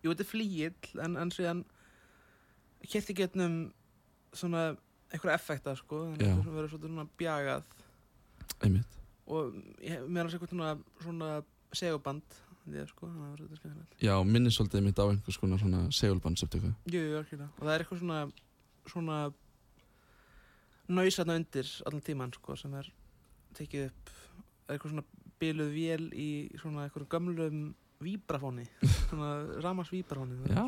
[0.02, 1.64] jú, þetta er flýill en, en síðan
[2.84, 3.56] í getnum
[4.36, 4.70] svona
[5.08, 7.76] einhverja effekta sko, þannig að þetta verður svona bjagað.
[8.58, 8.98] Einmitt.
[9.28, 11.30] Og ég, mér er að segja svona, svona
[11.76, 12.38] seguband
[12.76, 15.58] að sko, þannig að það verður þetta skemmtilegt Já, minni svolítið mitt á einhvers konar
[15.62, 17.48] svona segulbandsöptöku Jú, jú, algjörlega.
[17.56, 18.20] Og það er eitthvað svona
[18.88, 19.18] svona
[20.88, 22.88] náisatna undir allan tíman sko, sem er
[23.58, 24.14] tekið upp
[24.68, 25.04] er eitthvað svona
[25.40, 28.66] biluð vél í svona eitthvað gömlum víbrafóni
[29.08, 29.32] svona
[29.64, 30.64] ramars víbrafóni Já.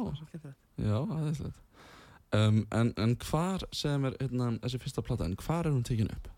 [0.81, 1.61] Já, aðeinslegt
[2.37, 6.11] um, en, en hvar, segja mér hérna, þessi fyrsta plata, en hvar er hún tekin
[6.13, 6.29] upp?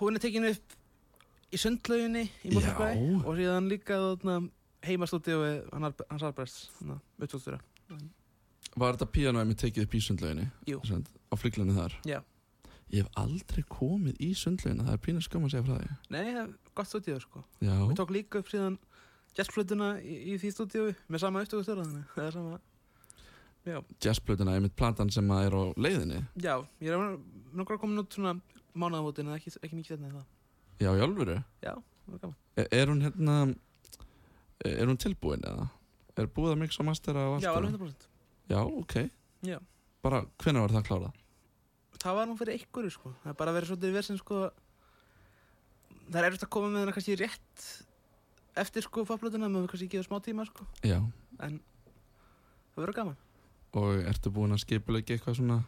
[0.00, 0.76] Hún er tekin upp
[1.54, 2.74] í sundlauginni í Já.
[3.22, 4.40] og síðan líka þarna
[4.86, 6.70] heimastúdíu hans Arbrests
[7.18, 7.60] upptökstjóra
[8.76, 10.46] Var þetta píano einmitt tekið upp í sundlauginni?
[10.68, 10.80] Jú.
[10.84, 11.94] Svend, á flyglunni þar?
[12.08, 12.18] Já.
[12.92, 15.94] Ég hef aldrei komið í sundlaugina, það er pínu skam að segja frá því.
[16.14, 17.42] Nei, það er gott stúdíu sko.
[17.64, 18.76] Já, Við tók líka upp síðan
[19.38, 22.10] jazzflutuna í, í því stúdíu með sama upptökustjóra þannig.
[22.14, 22.60] Það er sama.
[23.66, 26.20] Já, jazzplötuna, einmitt platan sem að er á leiðinni.
[26.38, 27.16] Já ég er
[27.58, 28.36] nokkra komin út svona
[28.78, 30.26] mánaðamótin en ekki, ekki mikið þetta en það.
[30.84, 31.36] Já, í alvöru?
[31.64, 31.72] Já,
[32.04, 32.36] það var gaman.
[32.54, 33.36] Er, er hún hérna
[34.64, 35.68] Er hún tilbúin eða?
[36.16, 37.44] Er búið að mixa og mastera og allt?
[37.44, 38.06] Já, alveg 100%
[38.48, 38.94] Já, ok
[39.46, 39.58] Já.
[40.06, 41.18] Bara, hvenær var það klárað?
[41.96, 44.40] Það var nú fyrir einhverju sko Það er bara verið svolítið versin sko
[46.06, 47.66] Það er erfitt að koma með hana kannski rétt
[48.56, 51.00] eftir sko fapplötuna með kannski gefa smá tíma sko Já
[51.44, 51.58] en
[52.72, 53.18] það verður gaman
[53.76, 55.58] Og ertu búin að skipulegja eitthvað svona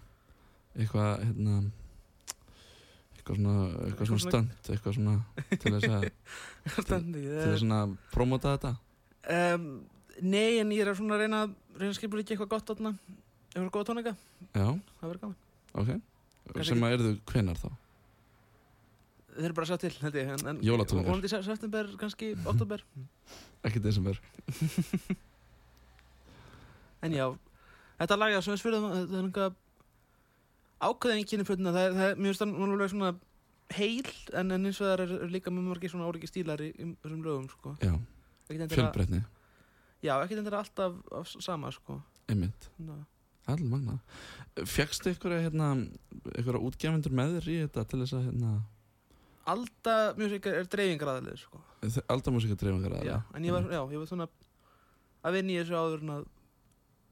[0.78, 1.58] Eitthvað, hérna
[3.28, 5.14] Eitthvað svona Eitthvað svona stönd Eitthvað svona
[5.52, 6.04] Til þess að
[6.88, 7.08] Til
[7.52, 8.72] þess að promota þetta?
[9.28, 9.66] Um,
[10.22, 12.90] Nei, en ég er svona reyna að reyna að skipa ekki eitthvað gott þarna.
[13.52, 14.12] Eitthvað góða tónleika,
[14.56, 14.64] Já,
[14.98, 15.36] það verður gaman.
[15.78, 15.90] Ok.
[16.48, 17.68] Kannski Sem að erðu hvenar þá?
[19.36, 21.28] Þeir eru bara að sjá til, held ég en, en Jólatónleikar.
[21.30, 22.82] Se- september, kannski oktober
[23.68, 24.18] Ekki desember.
[27.06, 27.28] En já,
[28.00, 29.52] þetta lag já, sem við spurðum þetta er einhver
[30.84, 33.12] ákveðin kynni plötuna, það er, það er, mér finnst það alveg svona
[33.78, 36.70] heil, en, en eins og það er, er líka með margir svona óriki stílar í,
[37.02, 37.74] þessum lögum, sko.
[37.84, 37.94] Já,
[38.48, 39.22] fjölbreytni.
[40.04, 41.98] Já, ekkert endur alltaf af sama, sko.
[42.30, 42.70] Einmitt.
[42.80, 42.96] Ná.
[43.48, 43.94] Allir magna
[44.68, 45.70] Fjöxtu ykkur hérna
[46.36, 48.50] Ykkur útgefundur með þér í þetta Til þess að hérna
[49.48, 51.62] Alda Music er, er dreifingraðalið, sko
[52.12, 54.28] Aldamúsika dreifingar Já, en ég var, já, ég var svona
[55.24, 56.26] að vinna í þessu áður en að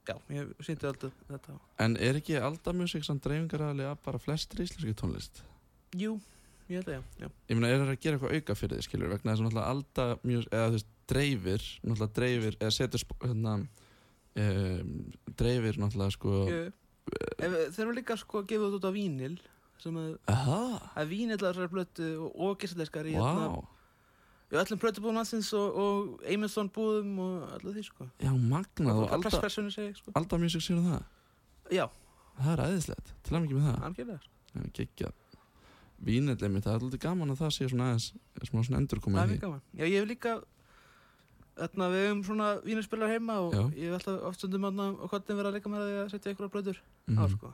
[0.06, 4.94] Já, ég sýndi alltaf þetta En er ekki Aldamúsik samt dreifingar að bara flestir íslenski
[4.98, 5.42] tónlist?
[5.98, 6.16] Jú,
[6.70, 7.28] ég held að já, já.
[7.50, 9.74] Ég meina, er það að gera eitthvað auka fyrir þið, skilur vegna þess að náttúrulega
[9.74, 14.96] Aldamúsik eða þú veist, dreifir náttúrulega dreifir, eða setur hérna um,
[15.42, 16.64] dreifir náttúrulega sko Jú.
[17.06, 19.34] Þeir eru líka sko að gefa þetta út á vínil
[19.78, 23.60] sem að, að vínil að þessari plötu og, og gísleiskar í hérna,
[24.52, 28.06] í öllum plötubúðum landsins og, og Amazon búðum og öllu því sko.
[28.22, 29.14] Já, magnað og
[29.88, 30.12] ég, sko.
[30.20, 31.06] Aldamúsik sér um það?
[31.74, 31.86] Já,
[32.36, 33.84] Það er æðislegt, til að mikið með það.
[33.88, 34.34] Algjörlega sko.
[34.56, 35.14] Já, geggjað.
[36.06, 38.10] Vínil einmitt, það er alltaf gaman að það sé svona aðeins
[38.50, 39.62] smá svona endur það er mjög gaman.
[39.72, 40.34] Já, ég hef líka
[41.56, 43.62] Þarna, við hefum svona vínilspilar heima og Já.
[43.80, 46.32] ég hef alltaf oft þarna og hvort verið að leika mér að því að setja
[46.34, 46.80] einhverja blöður
[47.16, 47.30] á Mhm.
[47.32, 47.52] sko,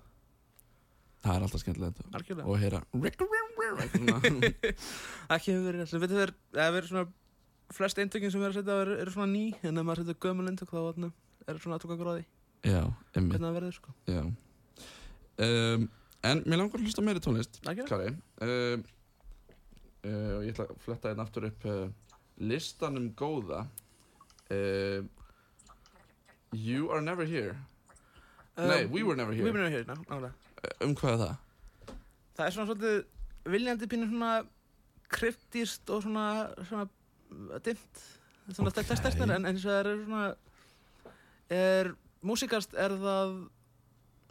[1.23, 2.01] Það er alltaf skemmtilegt.
[2.43, 4.21] Og heyra svona,
[5.37, 7.05] ekki hefur verið, betur verið, það verið svona
[7.73, 10.49] flest eintökin sem er að setja eru, eru svona ný en ef maður setja gömul
[10.51, 10.81] eintök þá
[11.49, 11.81] er svona
[12.63, 12.83] Já,
[13.17, 13.33] einmitt.
[13.35, 13.95] Hvernig það verður sko.
[15.43, 15.87] Um,
[16.23, 17.57] En mér langar að hlusta meiri tónlist.
[17.89, 18.13] Kari.
[18.45, 18.85] Um,
[20.07, 21.89] uh, og ég ætla að fletta hérna aftur upp uh,
[22.39, 23.65] listanum góða.
[24.47, 25.03] Uh,
[26.53, 27.57] You are never here.
[28.59, 29.43] Nei, we were never here.
[29.43, 30.52] We were never here, ná, nálega Uh,
[30.85, 31.37] Um hvað er það?
[32.37, 34.33] Það er svona svolítið viljandi pínu svona
[35.13, 36.27] kryptist og svona,
[36.69, 36.87] svona
[37.65, 38.05] dimmt
[38.51, 38.97] svona Ok.
[38.97, 39.03] okay.
[39.03, 40.25] stærstnir en eins og það er svona
[41.53, 43.35] er músikast er það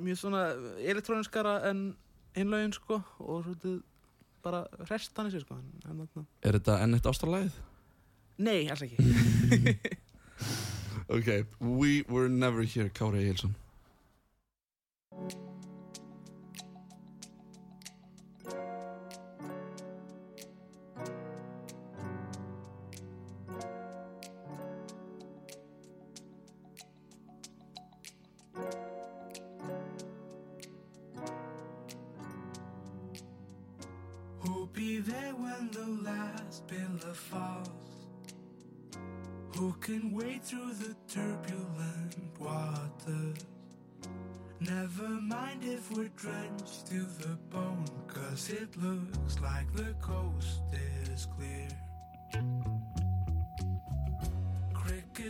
[0.02, 0.44] mjög svona
[0.80, 1.84] elektróniskara en
[2.36, 3.82] hinlaugin sko og svolítið
[4.42, 7.52] bara hrest þannig sér sko en, en, Er þetta enn eitt ástralæð?
[8.42, 8.98] Nei, alls ekki
[11.12, 13.56] Ok, we were never here, Kári Egilson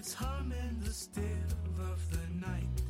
[0.01, 1.23] Crickets humming the still
[1.79, 2.81] of the night.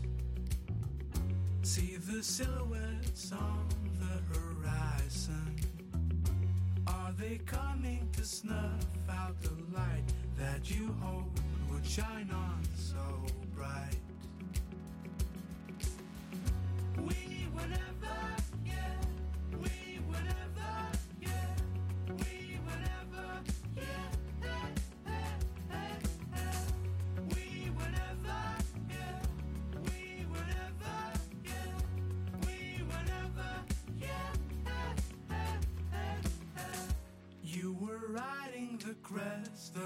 [1.62, 3.68] See the silhouettes on
[4.00, 5.58] the horizon.
[6.88, 10.06] Are they coming to snuff out the light
[10.38, 14.01] that you hoped would shine on so bright?
[39.04, 39.78] Crest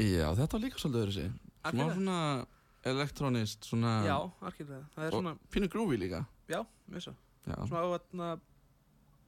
[0.00, 1.32] Já, þetta var líka svolítið öðru sig
[1.68, 1.94] Algjörlega.
[1.94, 2.46] svona
[2.90, 4.84] elektrónist, svona Já, algjörlega.
[4.94, 7.14] Það er svona, pínu grúfi líka já, mjög svo.
[7.46, 8.46] Já, Svona á að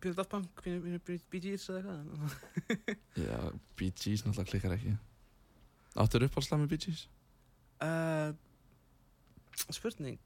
[0.03, 2.97] Pínu Daft Punk, pínu, pínu, pínu Bee Gees eða eitthvað.
[3.23, 3.37] já
[3.79, 4.95] Bee Gees náttúrulega klikkar ekki
[5.95, 7.05] Áttur uppáhaldslega með Bee Gees?
[7.83, 8.33] Uh,
[9.71, 10.19] spurning.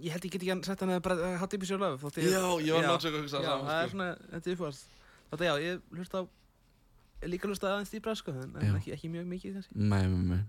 [0.00, 3.18] Ég held ég get ekki sagt hann að hatt í ég- Já, ég var náttúrulega
[3.18, 4.94] að hugsa það það er svona, þetta er uppáðast.
[5.32, 6.20] Þetta já, ég hlust á,
[7.30, 8.74] líka hlust aðeins dýbra, sko, en Já.
[8.78, 9.74] ekki, ekki mjög mikið, kannski.
[9.78, 10.40] Nei, nei, nei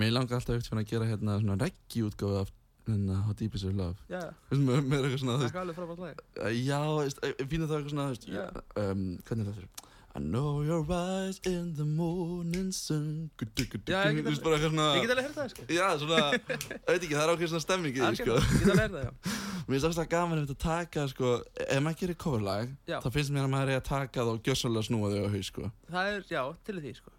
[0.00, 2.52] Mér langar alltaf eftir að gera hérna svona reggi útgáfi af
[2.88, 4.20] hérna How Deep Is Your Love Já,
[4.50, 6.22] Þú veist, með, með eitthvað svona, þú það er alveg frábært lag.
[6.44, 8.46] veist Já, veist, ég fína það eitthvað svona, þú veist Já.
[8.84, 9.90] um, Hvernig er það fyrir?
[10.14, 15.14] I know your eyes in the morning sun Já, ég get veist, svona Ég get
[15.16, 15.66] alveg heyrt það, sko.
[15.74, 16.20] Já, svona,
[16.54, 18.94] ég veit ekki, það er ákveð svona stemming í því, sko Ég get alveg heyrt
[18.94, 19.43] það, já.
[19.68, 21.34] Mér finnst það gaman ef þetta taka, sko
[21.64, 24.88] Ef maður gerir coverlag, þá finnst mér að maður er að taka það og gjössalega
[24.88, 27.14] snúa þau á haus, sko Það er, já, til því, sko.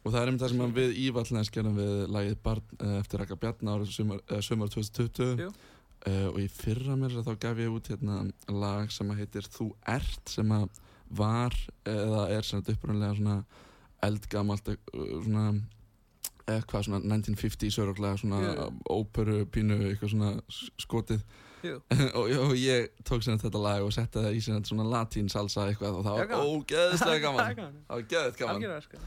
[0.00, 3.22] Og það er einmitt það sem að við Ívallnes gerum við lagið Barn uh, eftir
[3.22, 5.50] Raka Bjarna árið sumar, uh, sumar 2020 Jú.
[5.52, 9.68] uh, og í fyrra mér þá gaf ég út hérna lag sem að heitir Þú
[9.92, 10.80] ert sem að
[11.12, 11.52] var
[11.84, 13.36] eða er sem þetta upprunlega svona
[14.02, 15.46] eldgamalt svona
[16.50, 20.30] eitthvað svona 1950s öruglega svona óperu pínu eitthvað svona
[20.80, 21.20] skotið.
[22.18, 25.66] og, og ég tók sem þetta lag og setti það í sem svona latín salsa
[25.70, 27.42] eitthvað og það var ógeðslega Það gaman.
[27.42, 28.86] er það var geðið gaman.
[28.86, 29.02] Sko.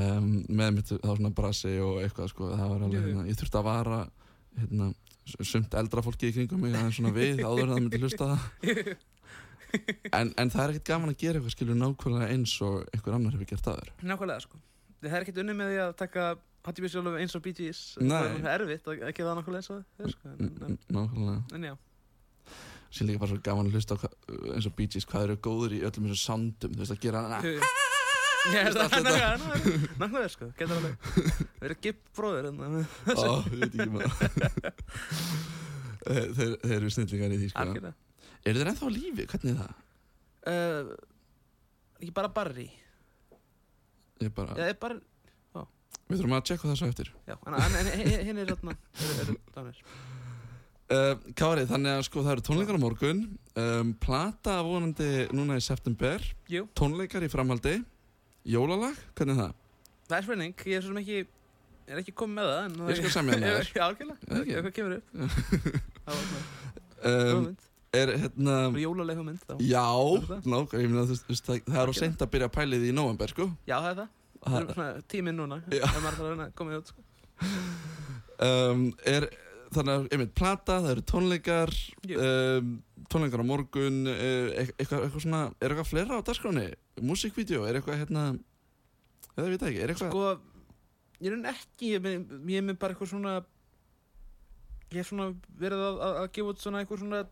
[0.00, 0.28] um,
[0.60, 3.68] með mitt þá svona brassi og eitthvað sko, það var alveg hérna, ég þurfti að
[3.68, 3.98] vara
[4.58, 4.90] hérna,
[5.52, 8.94] sumt eldra fólki í kringum mig aðeins svona við áður en það myndi hlusta það.
[10.14, 13.34] En, en það er ekkert gaman að gera eitthvað skilur nákvæmlega eins og einhver annar
[13.34, 14.60] hefur gert aður Nákvæmlega, sko.
[15.02, 16.26] Það er ekkert unni með því að taka
[16.64, 16.88] Hattie B.
[16.88, 17.80] Sjálf eins og Bee Gees.
[18.00, 20.24] Það er erfitt að ekki það nákvæmlega eins og það, er, sko.
[20.96, 21.74] Nákvæmlega en já.
[22.94, 23.94] sér líka bara svo gaman að hlusta
[24.54, 27.18] eins og Bee Gees hvað eru góður í öllum þessum soundum þú veist að gera
[27.24, 27.28] er
[29.98, 30.50] nákvæmlega, sko.
[30.58, 30.94] Getur alveg.
[31.58, 34.12] Það er gipp bróður, en Ó, ég veit ekki maður
[36.04, 37.64] þeir, þeir, eru snillingar í því sko
[38.44, 39.74] eru þeir ennþá á lífi, hvernig er það?
[42.00, 42.68] Ekki bara Barry
[44.20, 44.98] Ég er bara,
[46.08, 47.12] við þurfum að tjekka þessu eftir.
[47.28, 47.88] Já, en,
[48.28, 48.50] hinn er
[49.54, 49.78] danir
[50.94, 53.22] uh, Kári, þannig að sko það eru tónleikar á morgun.
[53.58, 56.24] Um, Plata vonandi núna í september.
[56.52, 56.66] Jú.
[56.76, 57.78] Tónleikar í framhaldi.
[58.44, 59.54] Jólalag, hvernig er það?
[60.10, 61.22] Það er spurning, ég er svo sem ekki
[61.84, 63.70] er ekki komið með það Ég skal semja með þér.
[63.76, 65.08] Já, algjörlega, hvað kemur upp?
[66.04, 66.44] Það var svona
[67.04, 67.64] Um, hugmynd,
[68.00, 69.50] er hérna það jólaleg hugmynd þá.
[69.60, 69.80] Já,
[70.24, 70.46] það?
[70.80, 70.92] ég
[71.44, 73.46] það, það er á seint að byrja að pæli því í november, sko.
[73.68, 74.06] Já, það er það,
[75.10, 77.04] tíminn núna ef maður þarf að koma út sko.
[78.44, 79.28] um, er,
[79.74, 81.70] Þannig að, einmitt, plata, það eru tónleikar
[82.14, 82.68] um,
[83.10, 86.66] Tónleikar á morgun uh, eitthvað, eitthvað svona, er eitthvað fleira á dagskráni?
[87.02, 88.26] Músikvídeó, er eitthvað hérna
[89.34, 90.28] Eða ég veit ekki, er eitthvað Sko,
[91.18, 93.34] ég er enn ekki ég er með- bara eitthvað svona
[94.94, 97.24] ég hef svona verið að, að, að gefa út svona eitthvað svona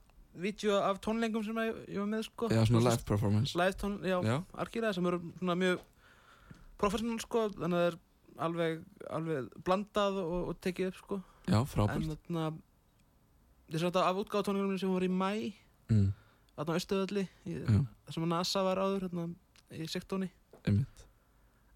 [0.42, 2.48] vídeo af tónlengum sem ég, var með sko.
[2.50, 3.52] Já, svona live performance.
[3.60, 5.82] live tón, já, Já, argýraði sem eru svona mjög
[6.82, 7.98] professional sko, þannig að það er
[8.48, 8.82] alveg,
[9.18, 11.20] alveg blandað og, og tekið upp sko.
[11.46, 12.50] Já, en frábært þarna
[13.72, 15.32] þess að af útgáð tónleikunum sem voru í mæ
[15.90, 16.08] mm,
[16.56, 19.26] þarna á Östuðalli þar sem að NASA var áður þarna
[19.72, 20.28] í sektóni
[20.62, 21.06] Einmitt.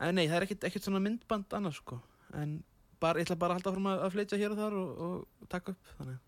[0.02, 1.98] En nei, það er ekkert, ekkert svona myndband annars sko.
[2.36, 2.58] En
[3.02, 5.72] bara, ég ætla bara að halda fram að, flytja hér og þar og, og taka
[5.72, 6.18] upp þannig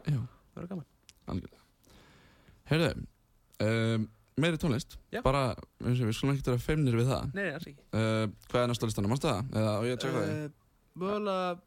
[0.00, 0.22] að það
[0.54, 0.86] verður gaman.
[1.34, 1.66] Algjörlega.
[2.70, 2.90] Heyrðu,
[3.66, 4.06] um,
[4.42, 4.96] meiri tónlist.
[5.14, 5.20] Já.
[5.24, 5.42] Bara,
[5.84, 7.30] við við skulum ekki vera feimnir við það.
[7.38, 7.84] Nei, alls ekki.
[7.92, 9.50] Uh, Hvað er næsta listanum, mannstu það?
[9.60, 10.48] Eða á ég að tjekka Eh,
[11.00, 11.58] mögulega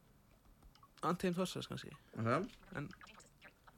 [1.04, 1.92] Untamed Horses kannski.
[2.18, 2.38] Því?
[2.80, 2.90] en-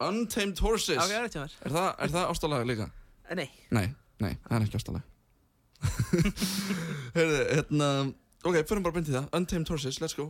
[0.05, 0.97] Untamed Horses.
[0.97, 2.89] Ok, það er mér Er það, er það ástalag líka?
[3.29, 3.85] Eh, nei, Nei,
[4.19, 5.03] nei, það er ekki ástalag
[7.15, 7.87] Heyrðu, hérna
[8.45, 9.25] Ok, förum bara beint í það.
[9.33, 10.27] Untamed Horses, let's go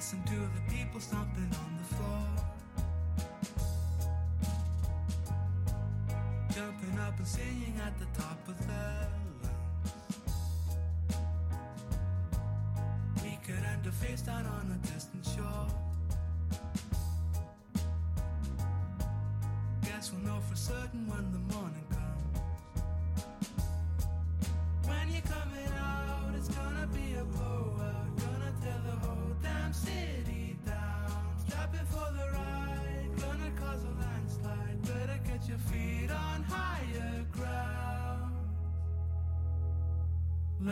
[0.00, 2.26] Listen to the people stomping on the floor.
[6.54, 9.08] Jumping up and singing at the top of their
[9.42, 10.06] lungs.
[13.22, 15.68] We could end a face down on a distant shore.
[19.84, 21.69] Guess we'll know for certain when the morning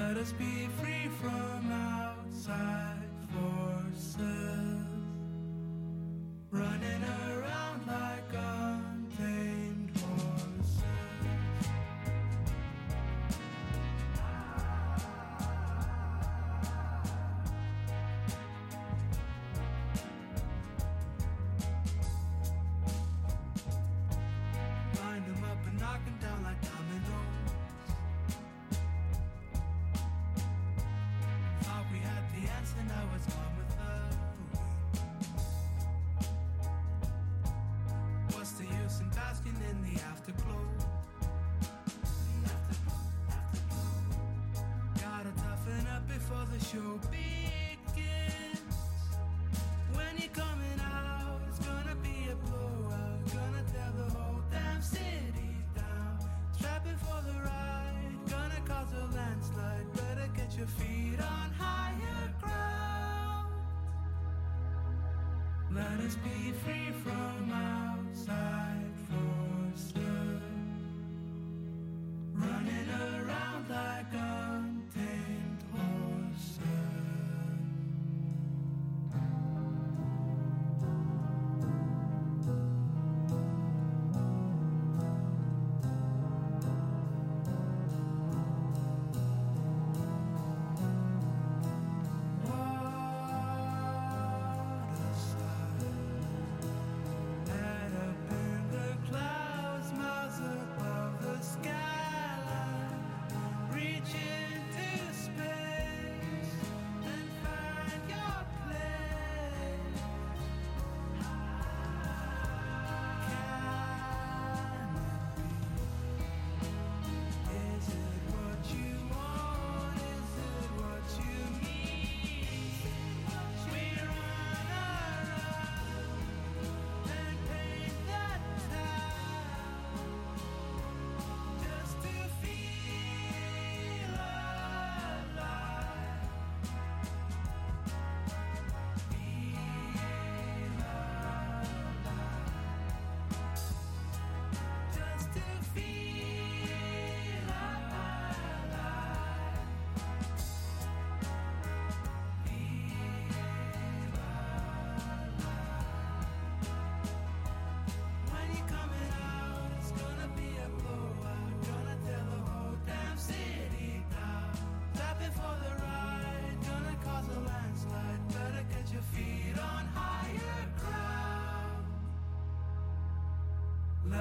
[0.08, 2.97] Let us be free from outside
[46.72, 48.60] show begins.
[49.94, 53.24] When you're coming out, it's gonna be a blowout.
[53.32, 56.18] Gonna tear the whole damn city down.
[56.52, 59.90] Strapping for the ride, gonna cause a landslide.
[59.94, 63.54] Better get your feet on higher ground.
[65.72, 70.27] Let us be free from outside forces.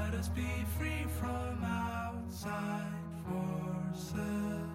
[0.08, 0.48] Let us be
[0.80, 2.96] free from outside
[3.28, 4.72] forces,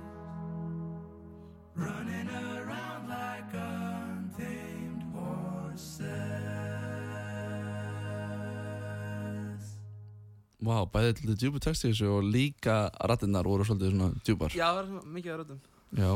[1.74, 6.12] running around like untamed horses.
[10.61, 14.53] Vá, bæði til djúbu texti þessu og líka rattinnar voru svolítið svona djúpar.
[14.53, 15.64] Já, það svona mikið að röddum
[15.97, 16.12] Já.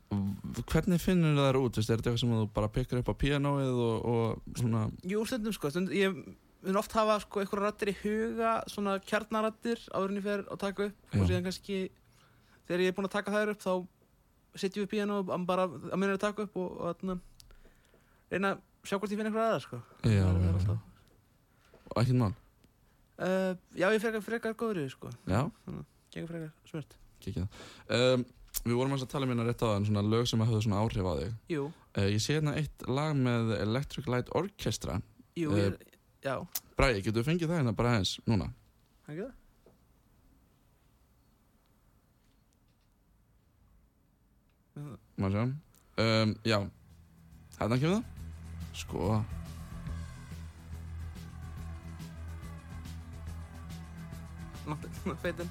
[0.74, 1.80] Hvernig finnur það út?
[1.80, 5.24] Veist, er þetta eitthvað sem þú bara pikkar upp á píanóið og, og svona Jú,
[5.24, 6.20] stundum sko, stundum, ég
[6.62, 10.60] mun oft hafa sko einhverja rattir í huga svona kjarnarattir áður en ég fer að
[10.62, 10.96] taka upp.
[11.12, 11.20] Já.
[11.20, 11.78] og síðan kannski
[12.68, 13.72] þegar ég er búinn að taka þær upp þá
[14.62, 17.16] setjum við píano og bara að minna að taka upp og, og atna,
[18.32, 19.80] reyna að sjá hvort ég finn einhverja aðra sko.
[20.04, 20.78] Já, Það er- það alltaf.
[21.92, 22.34] Og ekkert mál?
[23.22, 25.10] Uh, já, ég frekar, frekar í því sko.
[25.30, 25.42] Já,
[26.12, 26.96] Gengur frekar smurt.
[27.24, 27.66] Kikið það.
[27.98, 28.24] Um,
[28.62, 30.80] Við vorum aðeins að tala um hérna rétt á þann svona lög sem höfðu svona
[30.84, 31.30] áhrif á þig.
[31.54, 34.98] Jú, uh, Ég sé hérna eitt lag með Electric Light Orchestra.
[35.40, 35.78] Jú, Eh, ég,
[36.24, 36.34] já,
[36.78, 38.48] Bræði, getur við fengið það hérna bara aðeins núna?
[39.06, 39.30] það?
[45.20, 45.42] Má sjá.
[46.02, 46.58] Um, Já,
[47.58, 48.04] hérna kemur það.
[48.72, 49.24] Sko.
[54.66, 55.50] Nátt- Feitin.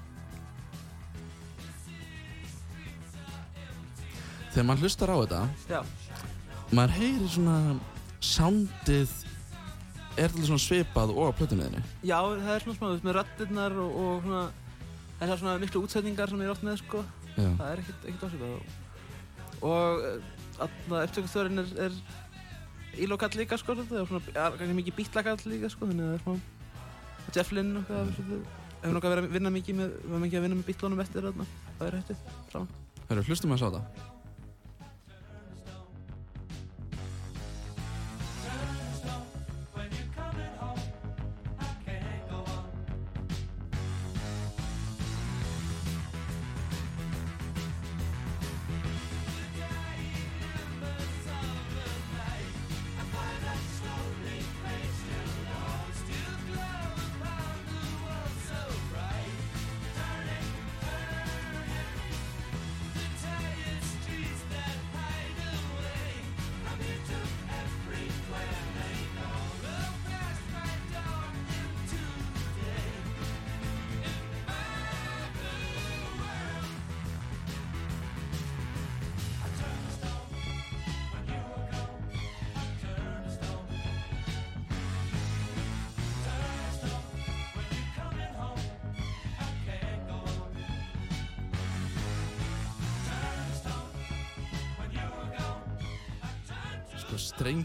[4.52, 5.42] Þegar maður hlustar á þetta
[5.72, 5.80] Já,
[6.76, 7.58] maður heyrir svona
[8.20, 9.12] soundið
[10.22, 13.18] er þetta svona svipað og á plötunniðinni já, það er svona smá, þú veist, með
[13.18, 14.44] rattirnar og, og svona
[15.22, 17.04] þessar svona miklu útsetningar sem ég er oft með sko.
[17.36, 22.00] Já, það er ekkert, ekkert ásvitað og, og aðna upptökustörinn er, er
[23.06, 26.50] ílokall líka sko svolítið, og svona, kannski mikið bítlakall líka sko þannig að það er
[27.22, 28.42] og Jeff Lynne og hvað svolítið.
[28.82, 31.46] Hefur nokkað verið að vinna mikið með var mikið að vinna með bítlunum eftir þarna
[31.78, 32.72] það er hættið saman.
[33.12, 33.84] Heru, hlustum að sá það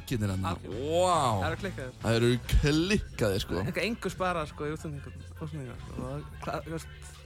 [0.06, 0.76] strenginir hann Algjörlega.
[0.76, 1.98] það Wow eru klikkaðir.
[2.02, 3.58] Það eru klikkaðir sko.
[3.62, 5.12] Eitthvað engur sparað sko í útlendingar.
[6.46, 6.80] Sko.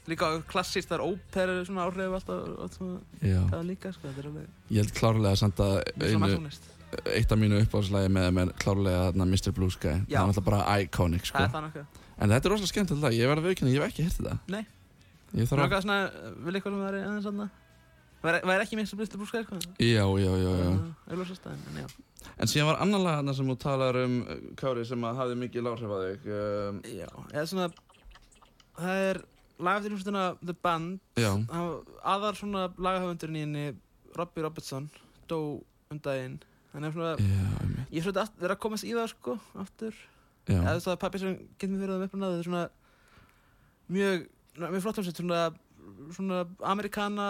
[0.09, 2.78] Líka klassíst það er óperu svona áhrif alltaf
[3.20, 4.28] það er líka sko er
[4.72, 6.51] Ég held klárlega samt að einu,
[7.14, 9.53] eitt af mínu uppáhaldslægi með er klárlega Mr.
[9.55, 10.01] Blue Sky.
[10.09, 10.18] Það Já.
[10.22, 11.39] er alltaf bara iconic sko.
[11.39, 13.93] Það er það En þetta er rosalega skemmtilegt lag, ég verði að viðkynna, ég hef
[13.93, 14.35] ekki hirt þetta.
[14.53, 14.64] Nei.
[15.31, 15.99] Ég Það þarf er að svona,
[16.45, 17.47] vil eitthvað sem væri aðeins aðna
[18.21, 19.59] Væri ekki minnst að blýsta brúskæð, sko?
[19.81, 20.71] Já, já, já, já.
[21.09, 21.87] Auðvitað stæðin, en já.
[22.41, 25.37] En síðan var annar lag þarna sem þú talar um uh, Kári sem að hafði
[25.41, 27.68] mikið láhrif að þig um, Já, eða svona
[28.81, 29.21] Það er
[29.61, 31.01] lag eftir hlustuna The Band.
[31.21, 31.31] Já,
[32.12, 33.64] Aðar svona lagahöfundurinn í henni
[34.16, 34.91] Robbie Robertson
[35.31, 35.39] Dó
[35.91, 36.37] um daginn.
[36.75, 37.41] Hann er svona já,
[37.89, 39.97] Ég er svona að vera að komast í það, sko Aftur.
[40.45, 42.62] Já, Eða það er pappi sem getur mér fyrir það upprunaði Það er svona
[43.97, 44.29] Mjög
[44.61, 45.43] Mjög flott hljómsveit Svona
[46.16, 47.27] Svona Amerikana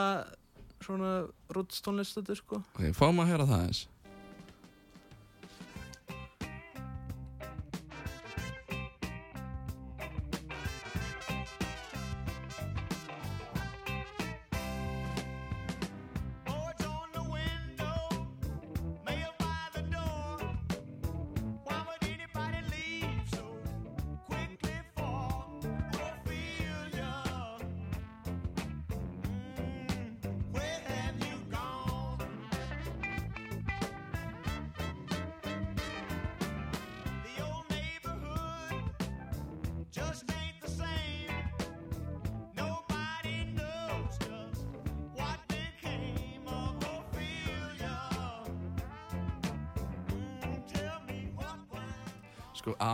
[0.81, 1.15] Svona
[1.53, 2.63] roots tónlist þetta, sko.
[2.75, 3.83] Ok, fáum að heyra það eins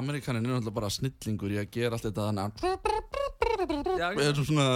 [0.06, 2.42] Amerikanin er náttúrulega bara snillingur í að gera allt þetta þannig
[4.22, 4.68] að svona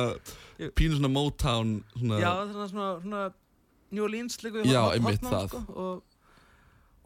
[0.76, 3.22] pínu svona Motown svona, Já, það er svona, svona, svona
[3.90, 5.48] New Orleans líka Já, einmitt það.
[5.50, 5.96] sko, og,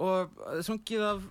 [0.05, 1.25] og það er sungið af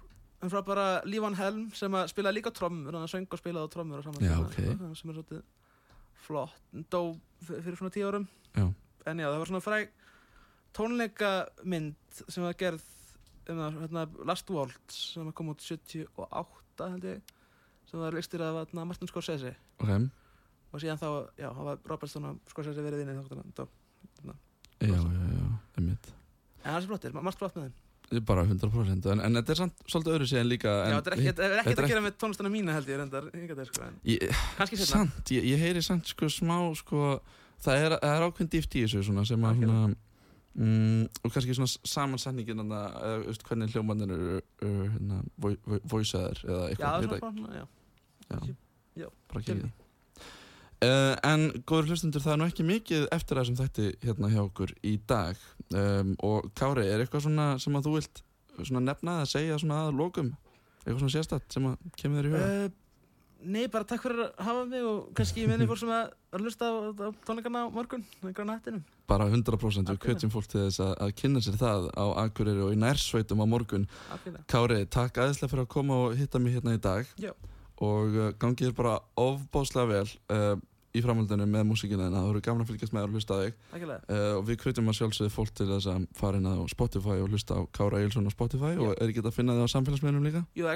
[0.43, 3.73] en frá bara Lífan Helm sem að spilaði líka trommur hann söng og spilaði á
[3.73, 4.55] trommur á saman Já, tíma, ok.
[4.79, 5.43] sko, sem er svolítið
[6.23, 6.57] flott
[6.91, 7.01] dó
[7.43, 8.25] fyrir svona tíu árum
[8.55, 8.65] Já.
[9.11, 9.93] en já, það var svona fræg
[10.73, 12.83] tónleikamynd sem var gerð
[13.51, 17.21] um það, hérna, Last Waltz sem kom út 78 held ég
[17.89, 19.53] sem var listir af hérna, Martin Scorsese.
[19.83, 19.91] Ok,
[20.73, 23.53] og síðan þá, já, hafa Robertson og Scorsese verið vinnið þáttan en
[24.83, 26.11] já, já, já, einmitt.
[26.63, 27.79] Það er svo flottir, margt flott með þeim.
[28.27, 31.15] Bara 100% en, en þetta er samt svolítið öðru séðan líka en já, þetta er
[31.15, 33.85] ekki- er ekkert þetta er að gera með tónlistana mína held ég reyndar, til, sko,
[33.87, 34.25] en ég,
[34.85, 37.07] samt, ég, ég heyri samt sko smá sko,
[37.63, 39.63] það er, er ákveðin dýft í þessu svona, sem að
[40.55, 45.55] mm, og kannski svona samansetningin þarna, eða, þú veist, hvernig hljómanir eru uh, hérna, vo-
[45.67, 47.65] vo- voiceaðir eða já, eitthvað, veit svona, já,
[48.37, 48.55] ekki,
[49.03, 49.71] já, bara Gerði.
[49.71, 49.79] ekki
[50.83, 54.73] Uh, en góður hlustundur, það er nú ekki mikið eftir þessum þætti hérna hjá okkur
[54.83, 55.37] í dag.
[55.71, 58.19] Um, og Kári, er eitthvað svona sem að þú vilt
[58.67, 60.33] svona nefna eða segja svona að lokum?
[60.81, 62.49] Eitthvað svona sérstætt sem að kemur þér í huga?
[62.49, 62.75] Uh,
[63.45, 66.47] nei, bara takk fyrir að hafa mig og kannski minni fólk sem að er að
[66.47, 68.83] hlusta á, á tónleikana á morgun, einhverja nættinum.
[69.07, 72.73] bara 100% við kvetjum fólk til þess að, að kynna sér það á Akureyri og
[72.73, 74.45] í nærsveitum á morgun Algjörlega.
[74.49, 77.33] Kári, takk aðeinslega fyrir að koma og hitta mig hérna í dag Já.
[77.83, 80.55] og uh, gangið þér bara ofbáslega vel uh,
[80.93, 83.85] í framhaldinu með músíkina en það voru gaman að fylgjast með að hlusta á þig
[83.89, 87.33] uh, og við kvetjum að sjálfsögðu fólk til þess að fara inn á Spotify og
[87.33, 90.43] hlusta á Kára Eilsson á Spotify og er ekki að finna þig á samfélagsmiðlum líka?
[90.53, 90.69] Jú,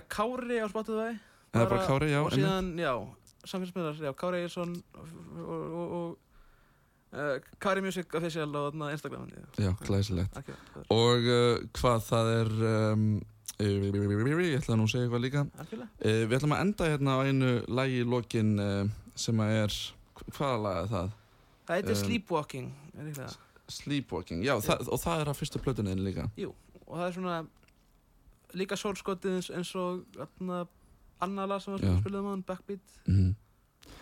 [1.53, 2.93] það er bara Kári, já, Og síðan, já,
[3.43, 5.15] samfélagsmiðlar, já, Kári Eilsson og,
[5.47, 6.17] og, og,
[7.15, 7.33] uh,
[7.63, 9.25] Kári Music Official og þarna Instagram.
[9.57, 10.85] Já, glæsilegt Algjörlega.
[10.97, 13.09] Og uh, hvað það er um,
[13.57, 17.53] ég ætla nú að segja eitthvað líka uh, Við ætlum að enda hérna á einu
[17.73, 18.83] lagi í lokin uh,
[19.17, 19.77] sem að er
[20.35, 21.11] hvaða lag er það?
[21.67, 22.67] Það heitir Sleepwalking,
[23.01, 23.37] er.
[23.67, 26.27] Sleepwalking, já, það, og það er að fyrstu plötunniðin líka
[26.87, 27.37] Og það er svona
[28.57, 30.61] líka sólskotið eins, og þarna
[31.25, 31.93] Anna lag sem við Já.
[32.01, 32.97] spilum á hann, Backbeat.
[33.07, 33.35] mm.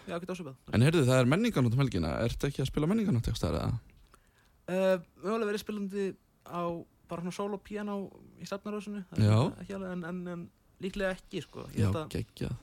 [0.05, 0.57] Já, ekki ásöpað.
[0.73, 3.63] En heyrðu, það er menningarnótt um helgina Ertu ekki að spila menningarnótt eitthvað stærra?
[4.65, 6.05] Uh, við höfum alveg verið spilandi
[6.45, 6.61] á
[7.09, 7.97] bara svona solo piano
[8.41, 8.45] í
[9.61, 10.45] ekki alveg, en, en, en
[10.81, 11.67] líklega ekki sko.
[11.77, 12.55] Já, geggjað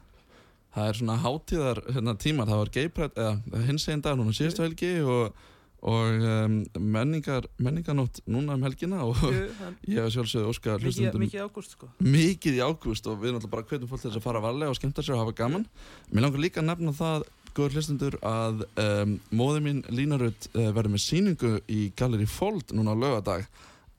[0.73, 4.65] Það er svona hátíðar hérna, tímar, það var geiprætt eða hins einn dag núna síðustu
[4.65, 5.35] helgi og,
[5.83, 9.19] og um, menningar menningarnótt núna um helgina og
[9.91, 11.89] ég hef sjálfsögðu óskar mikið, mikið ágúst sko.
[11.99, 14.79] mikið í ágúst og við náttúrulega bara hvetjum fólk til þess að fara varlega og
[14.79, 15.67] skemmta sér og hafa gaman.
[16.13, 17.27] Mér langar líka að nefna það
[17.57, 22.95] góður hlustundur að um, móði mín Línarud uh, verður með síningu í Gallery Fold núna
[22.95, 23.49] á lögadag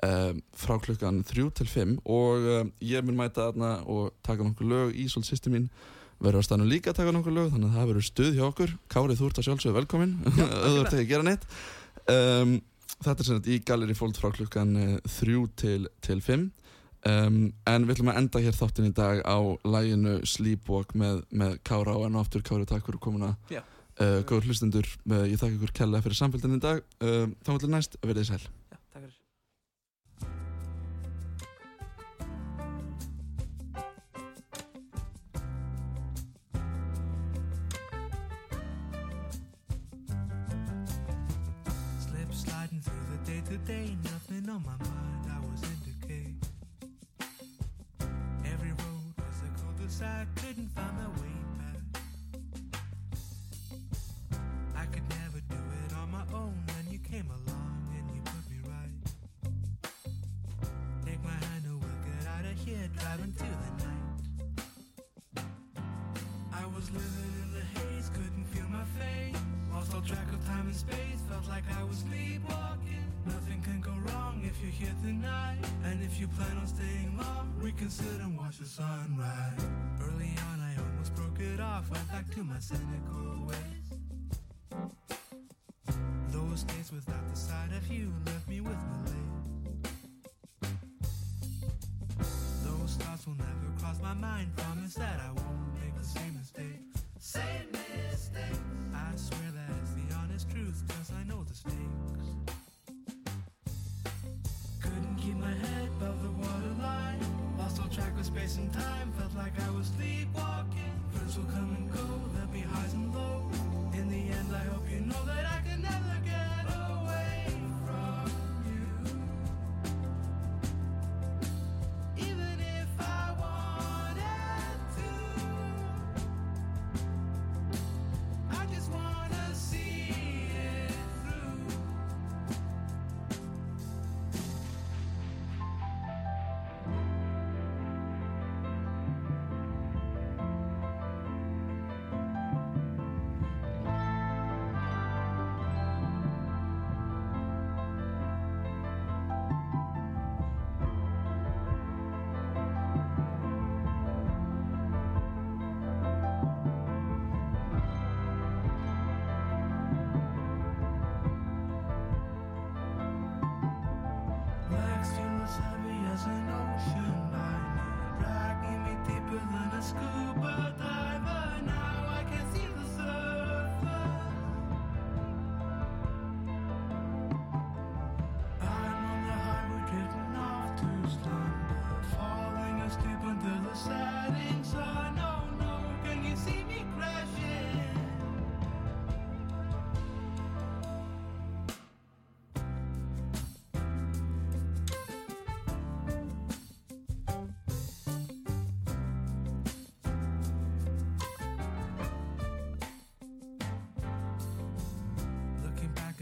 [0.08, 2.48] um, frá klukkan 3 til 5 og
[2.80, 5.68] ég mun mæta þarna og taka nokkuð lög í Ísolt sýsti mín
[6.24, 8.76] verður á stannu líka að taka nokkuð lög þannig að það verður stuð hjá okkur.
[8.94, 11.50] Kárið, þú ert að sjálfsögðu velkomin auðvitað ekki að gera neitt.
[12.08, 12.62] Um,
[13.04, 16.44] Þetta er sem sagt í Gallery Fold frá klukkan 3 til, til 5
[17.04, 19.36] Um, en við ætlum að enda hér þáttin í dag á
[19.68, 23.34] læginu Sleepwalk með, með Kára og enn og aftur Kári takk fyrir komuna.
[23.52, 23.60] Já.
[24.00, 26.80] uh, góður hlustendur, uh, ég þakka ykkur kella fyrir samfélgin í dag.
[27.04, 28.46] Uh, þá til næst, verðið sæl
[43.54, 46.34] through the day nothing on my mind, I was in decay.
[48.52, 51.82] Every road was a cul-de-sac, couldn't find my way back.
[54.76, 58.50] I could never do it on my own, then you came along and you put
[58.50, 58.98] me right.
[61.06, 65.46] Take my hand and we'll get out of here, driving through the night.
[66.54, 69.42] I was living in the haze, couldn't feel my face.
[69.72, 72.33] Lost all track of time and space, felt like I was sleepwalking.
[74.64, 75.58] You're here tonight.
[75.84, 79.60] And if you plan on staying long, we can sit and watch the sunrise.
[80.02, 83.73] Early on, I almost broke it off, went back to my cynical ways.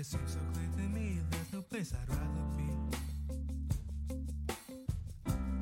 [0.02, 2.64] It seems so clear to me there's no place I'd rather be.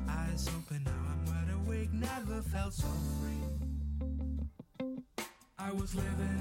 [0.08, 2.88] Eyes open now, I'm wide awake, never felt so
[3.20, 3.44] free.
[5.58, 6.39] I was living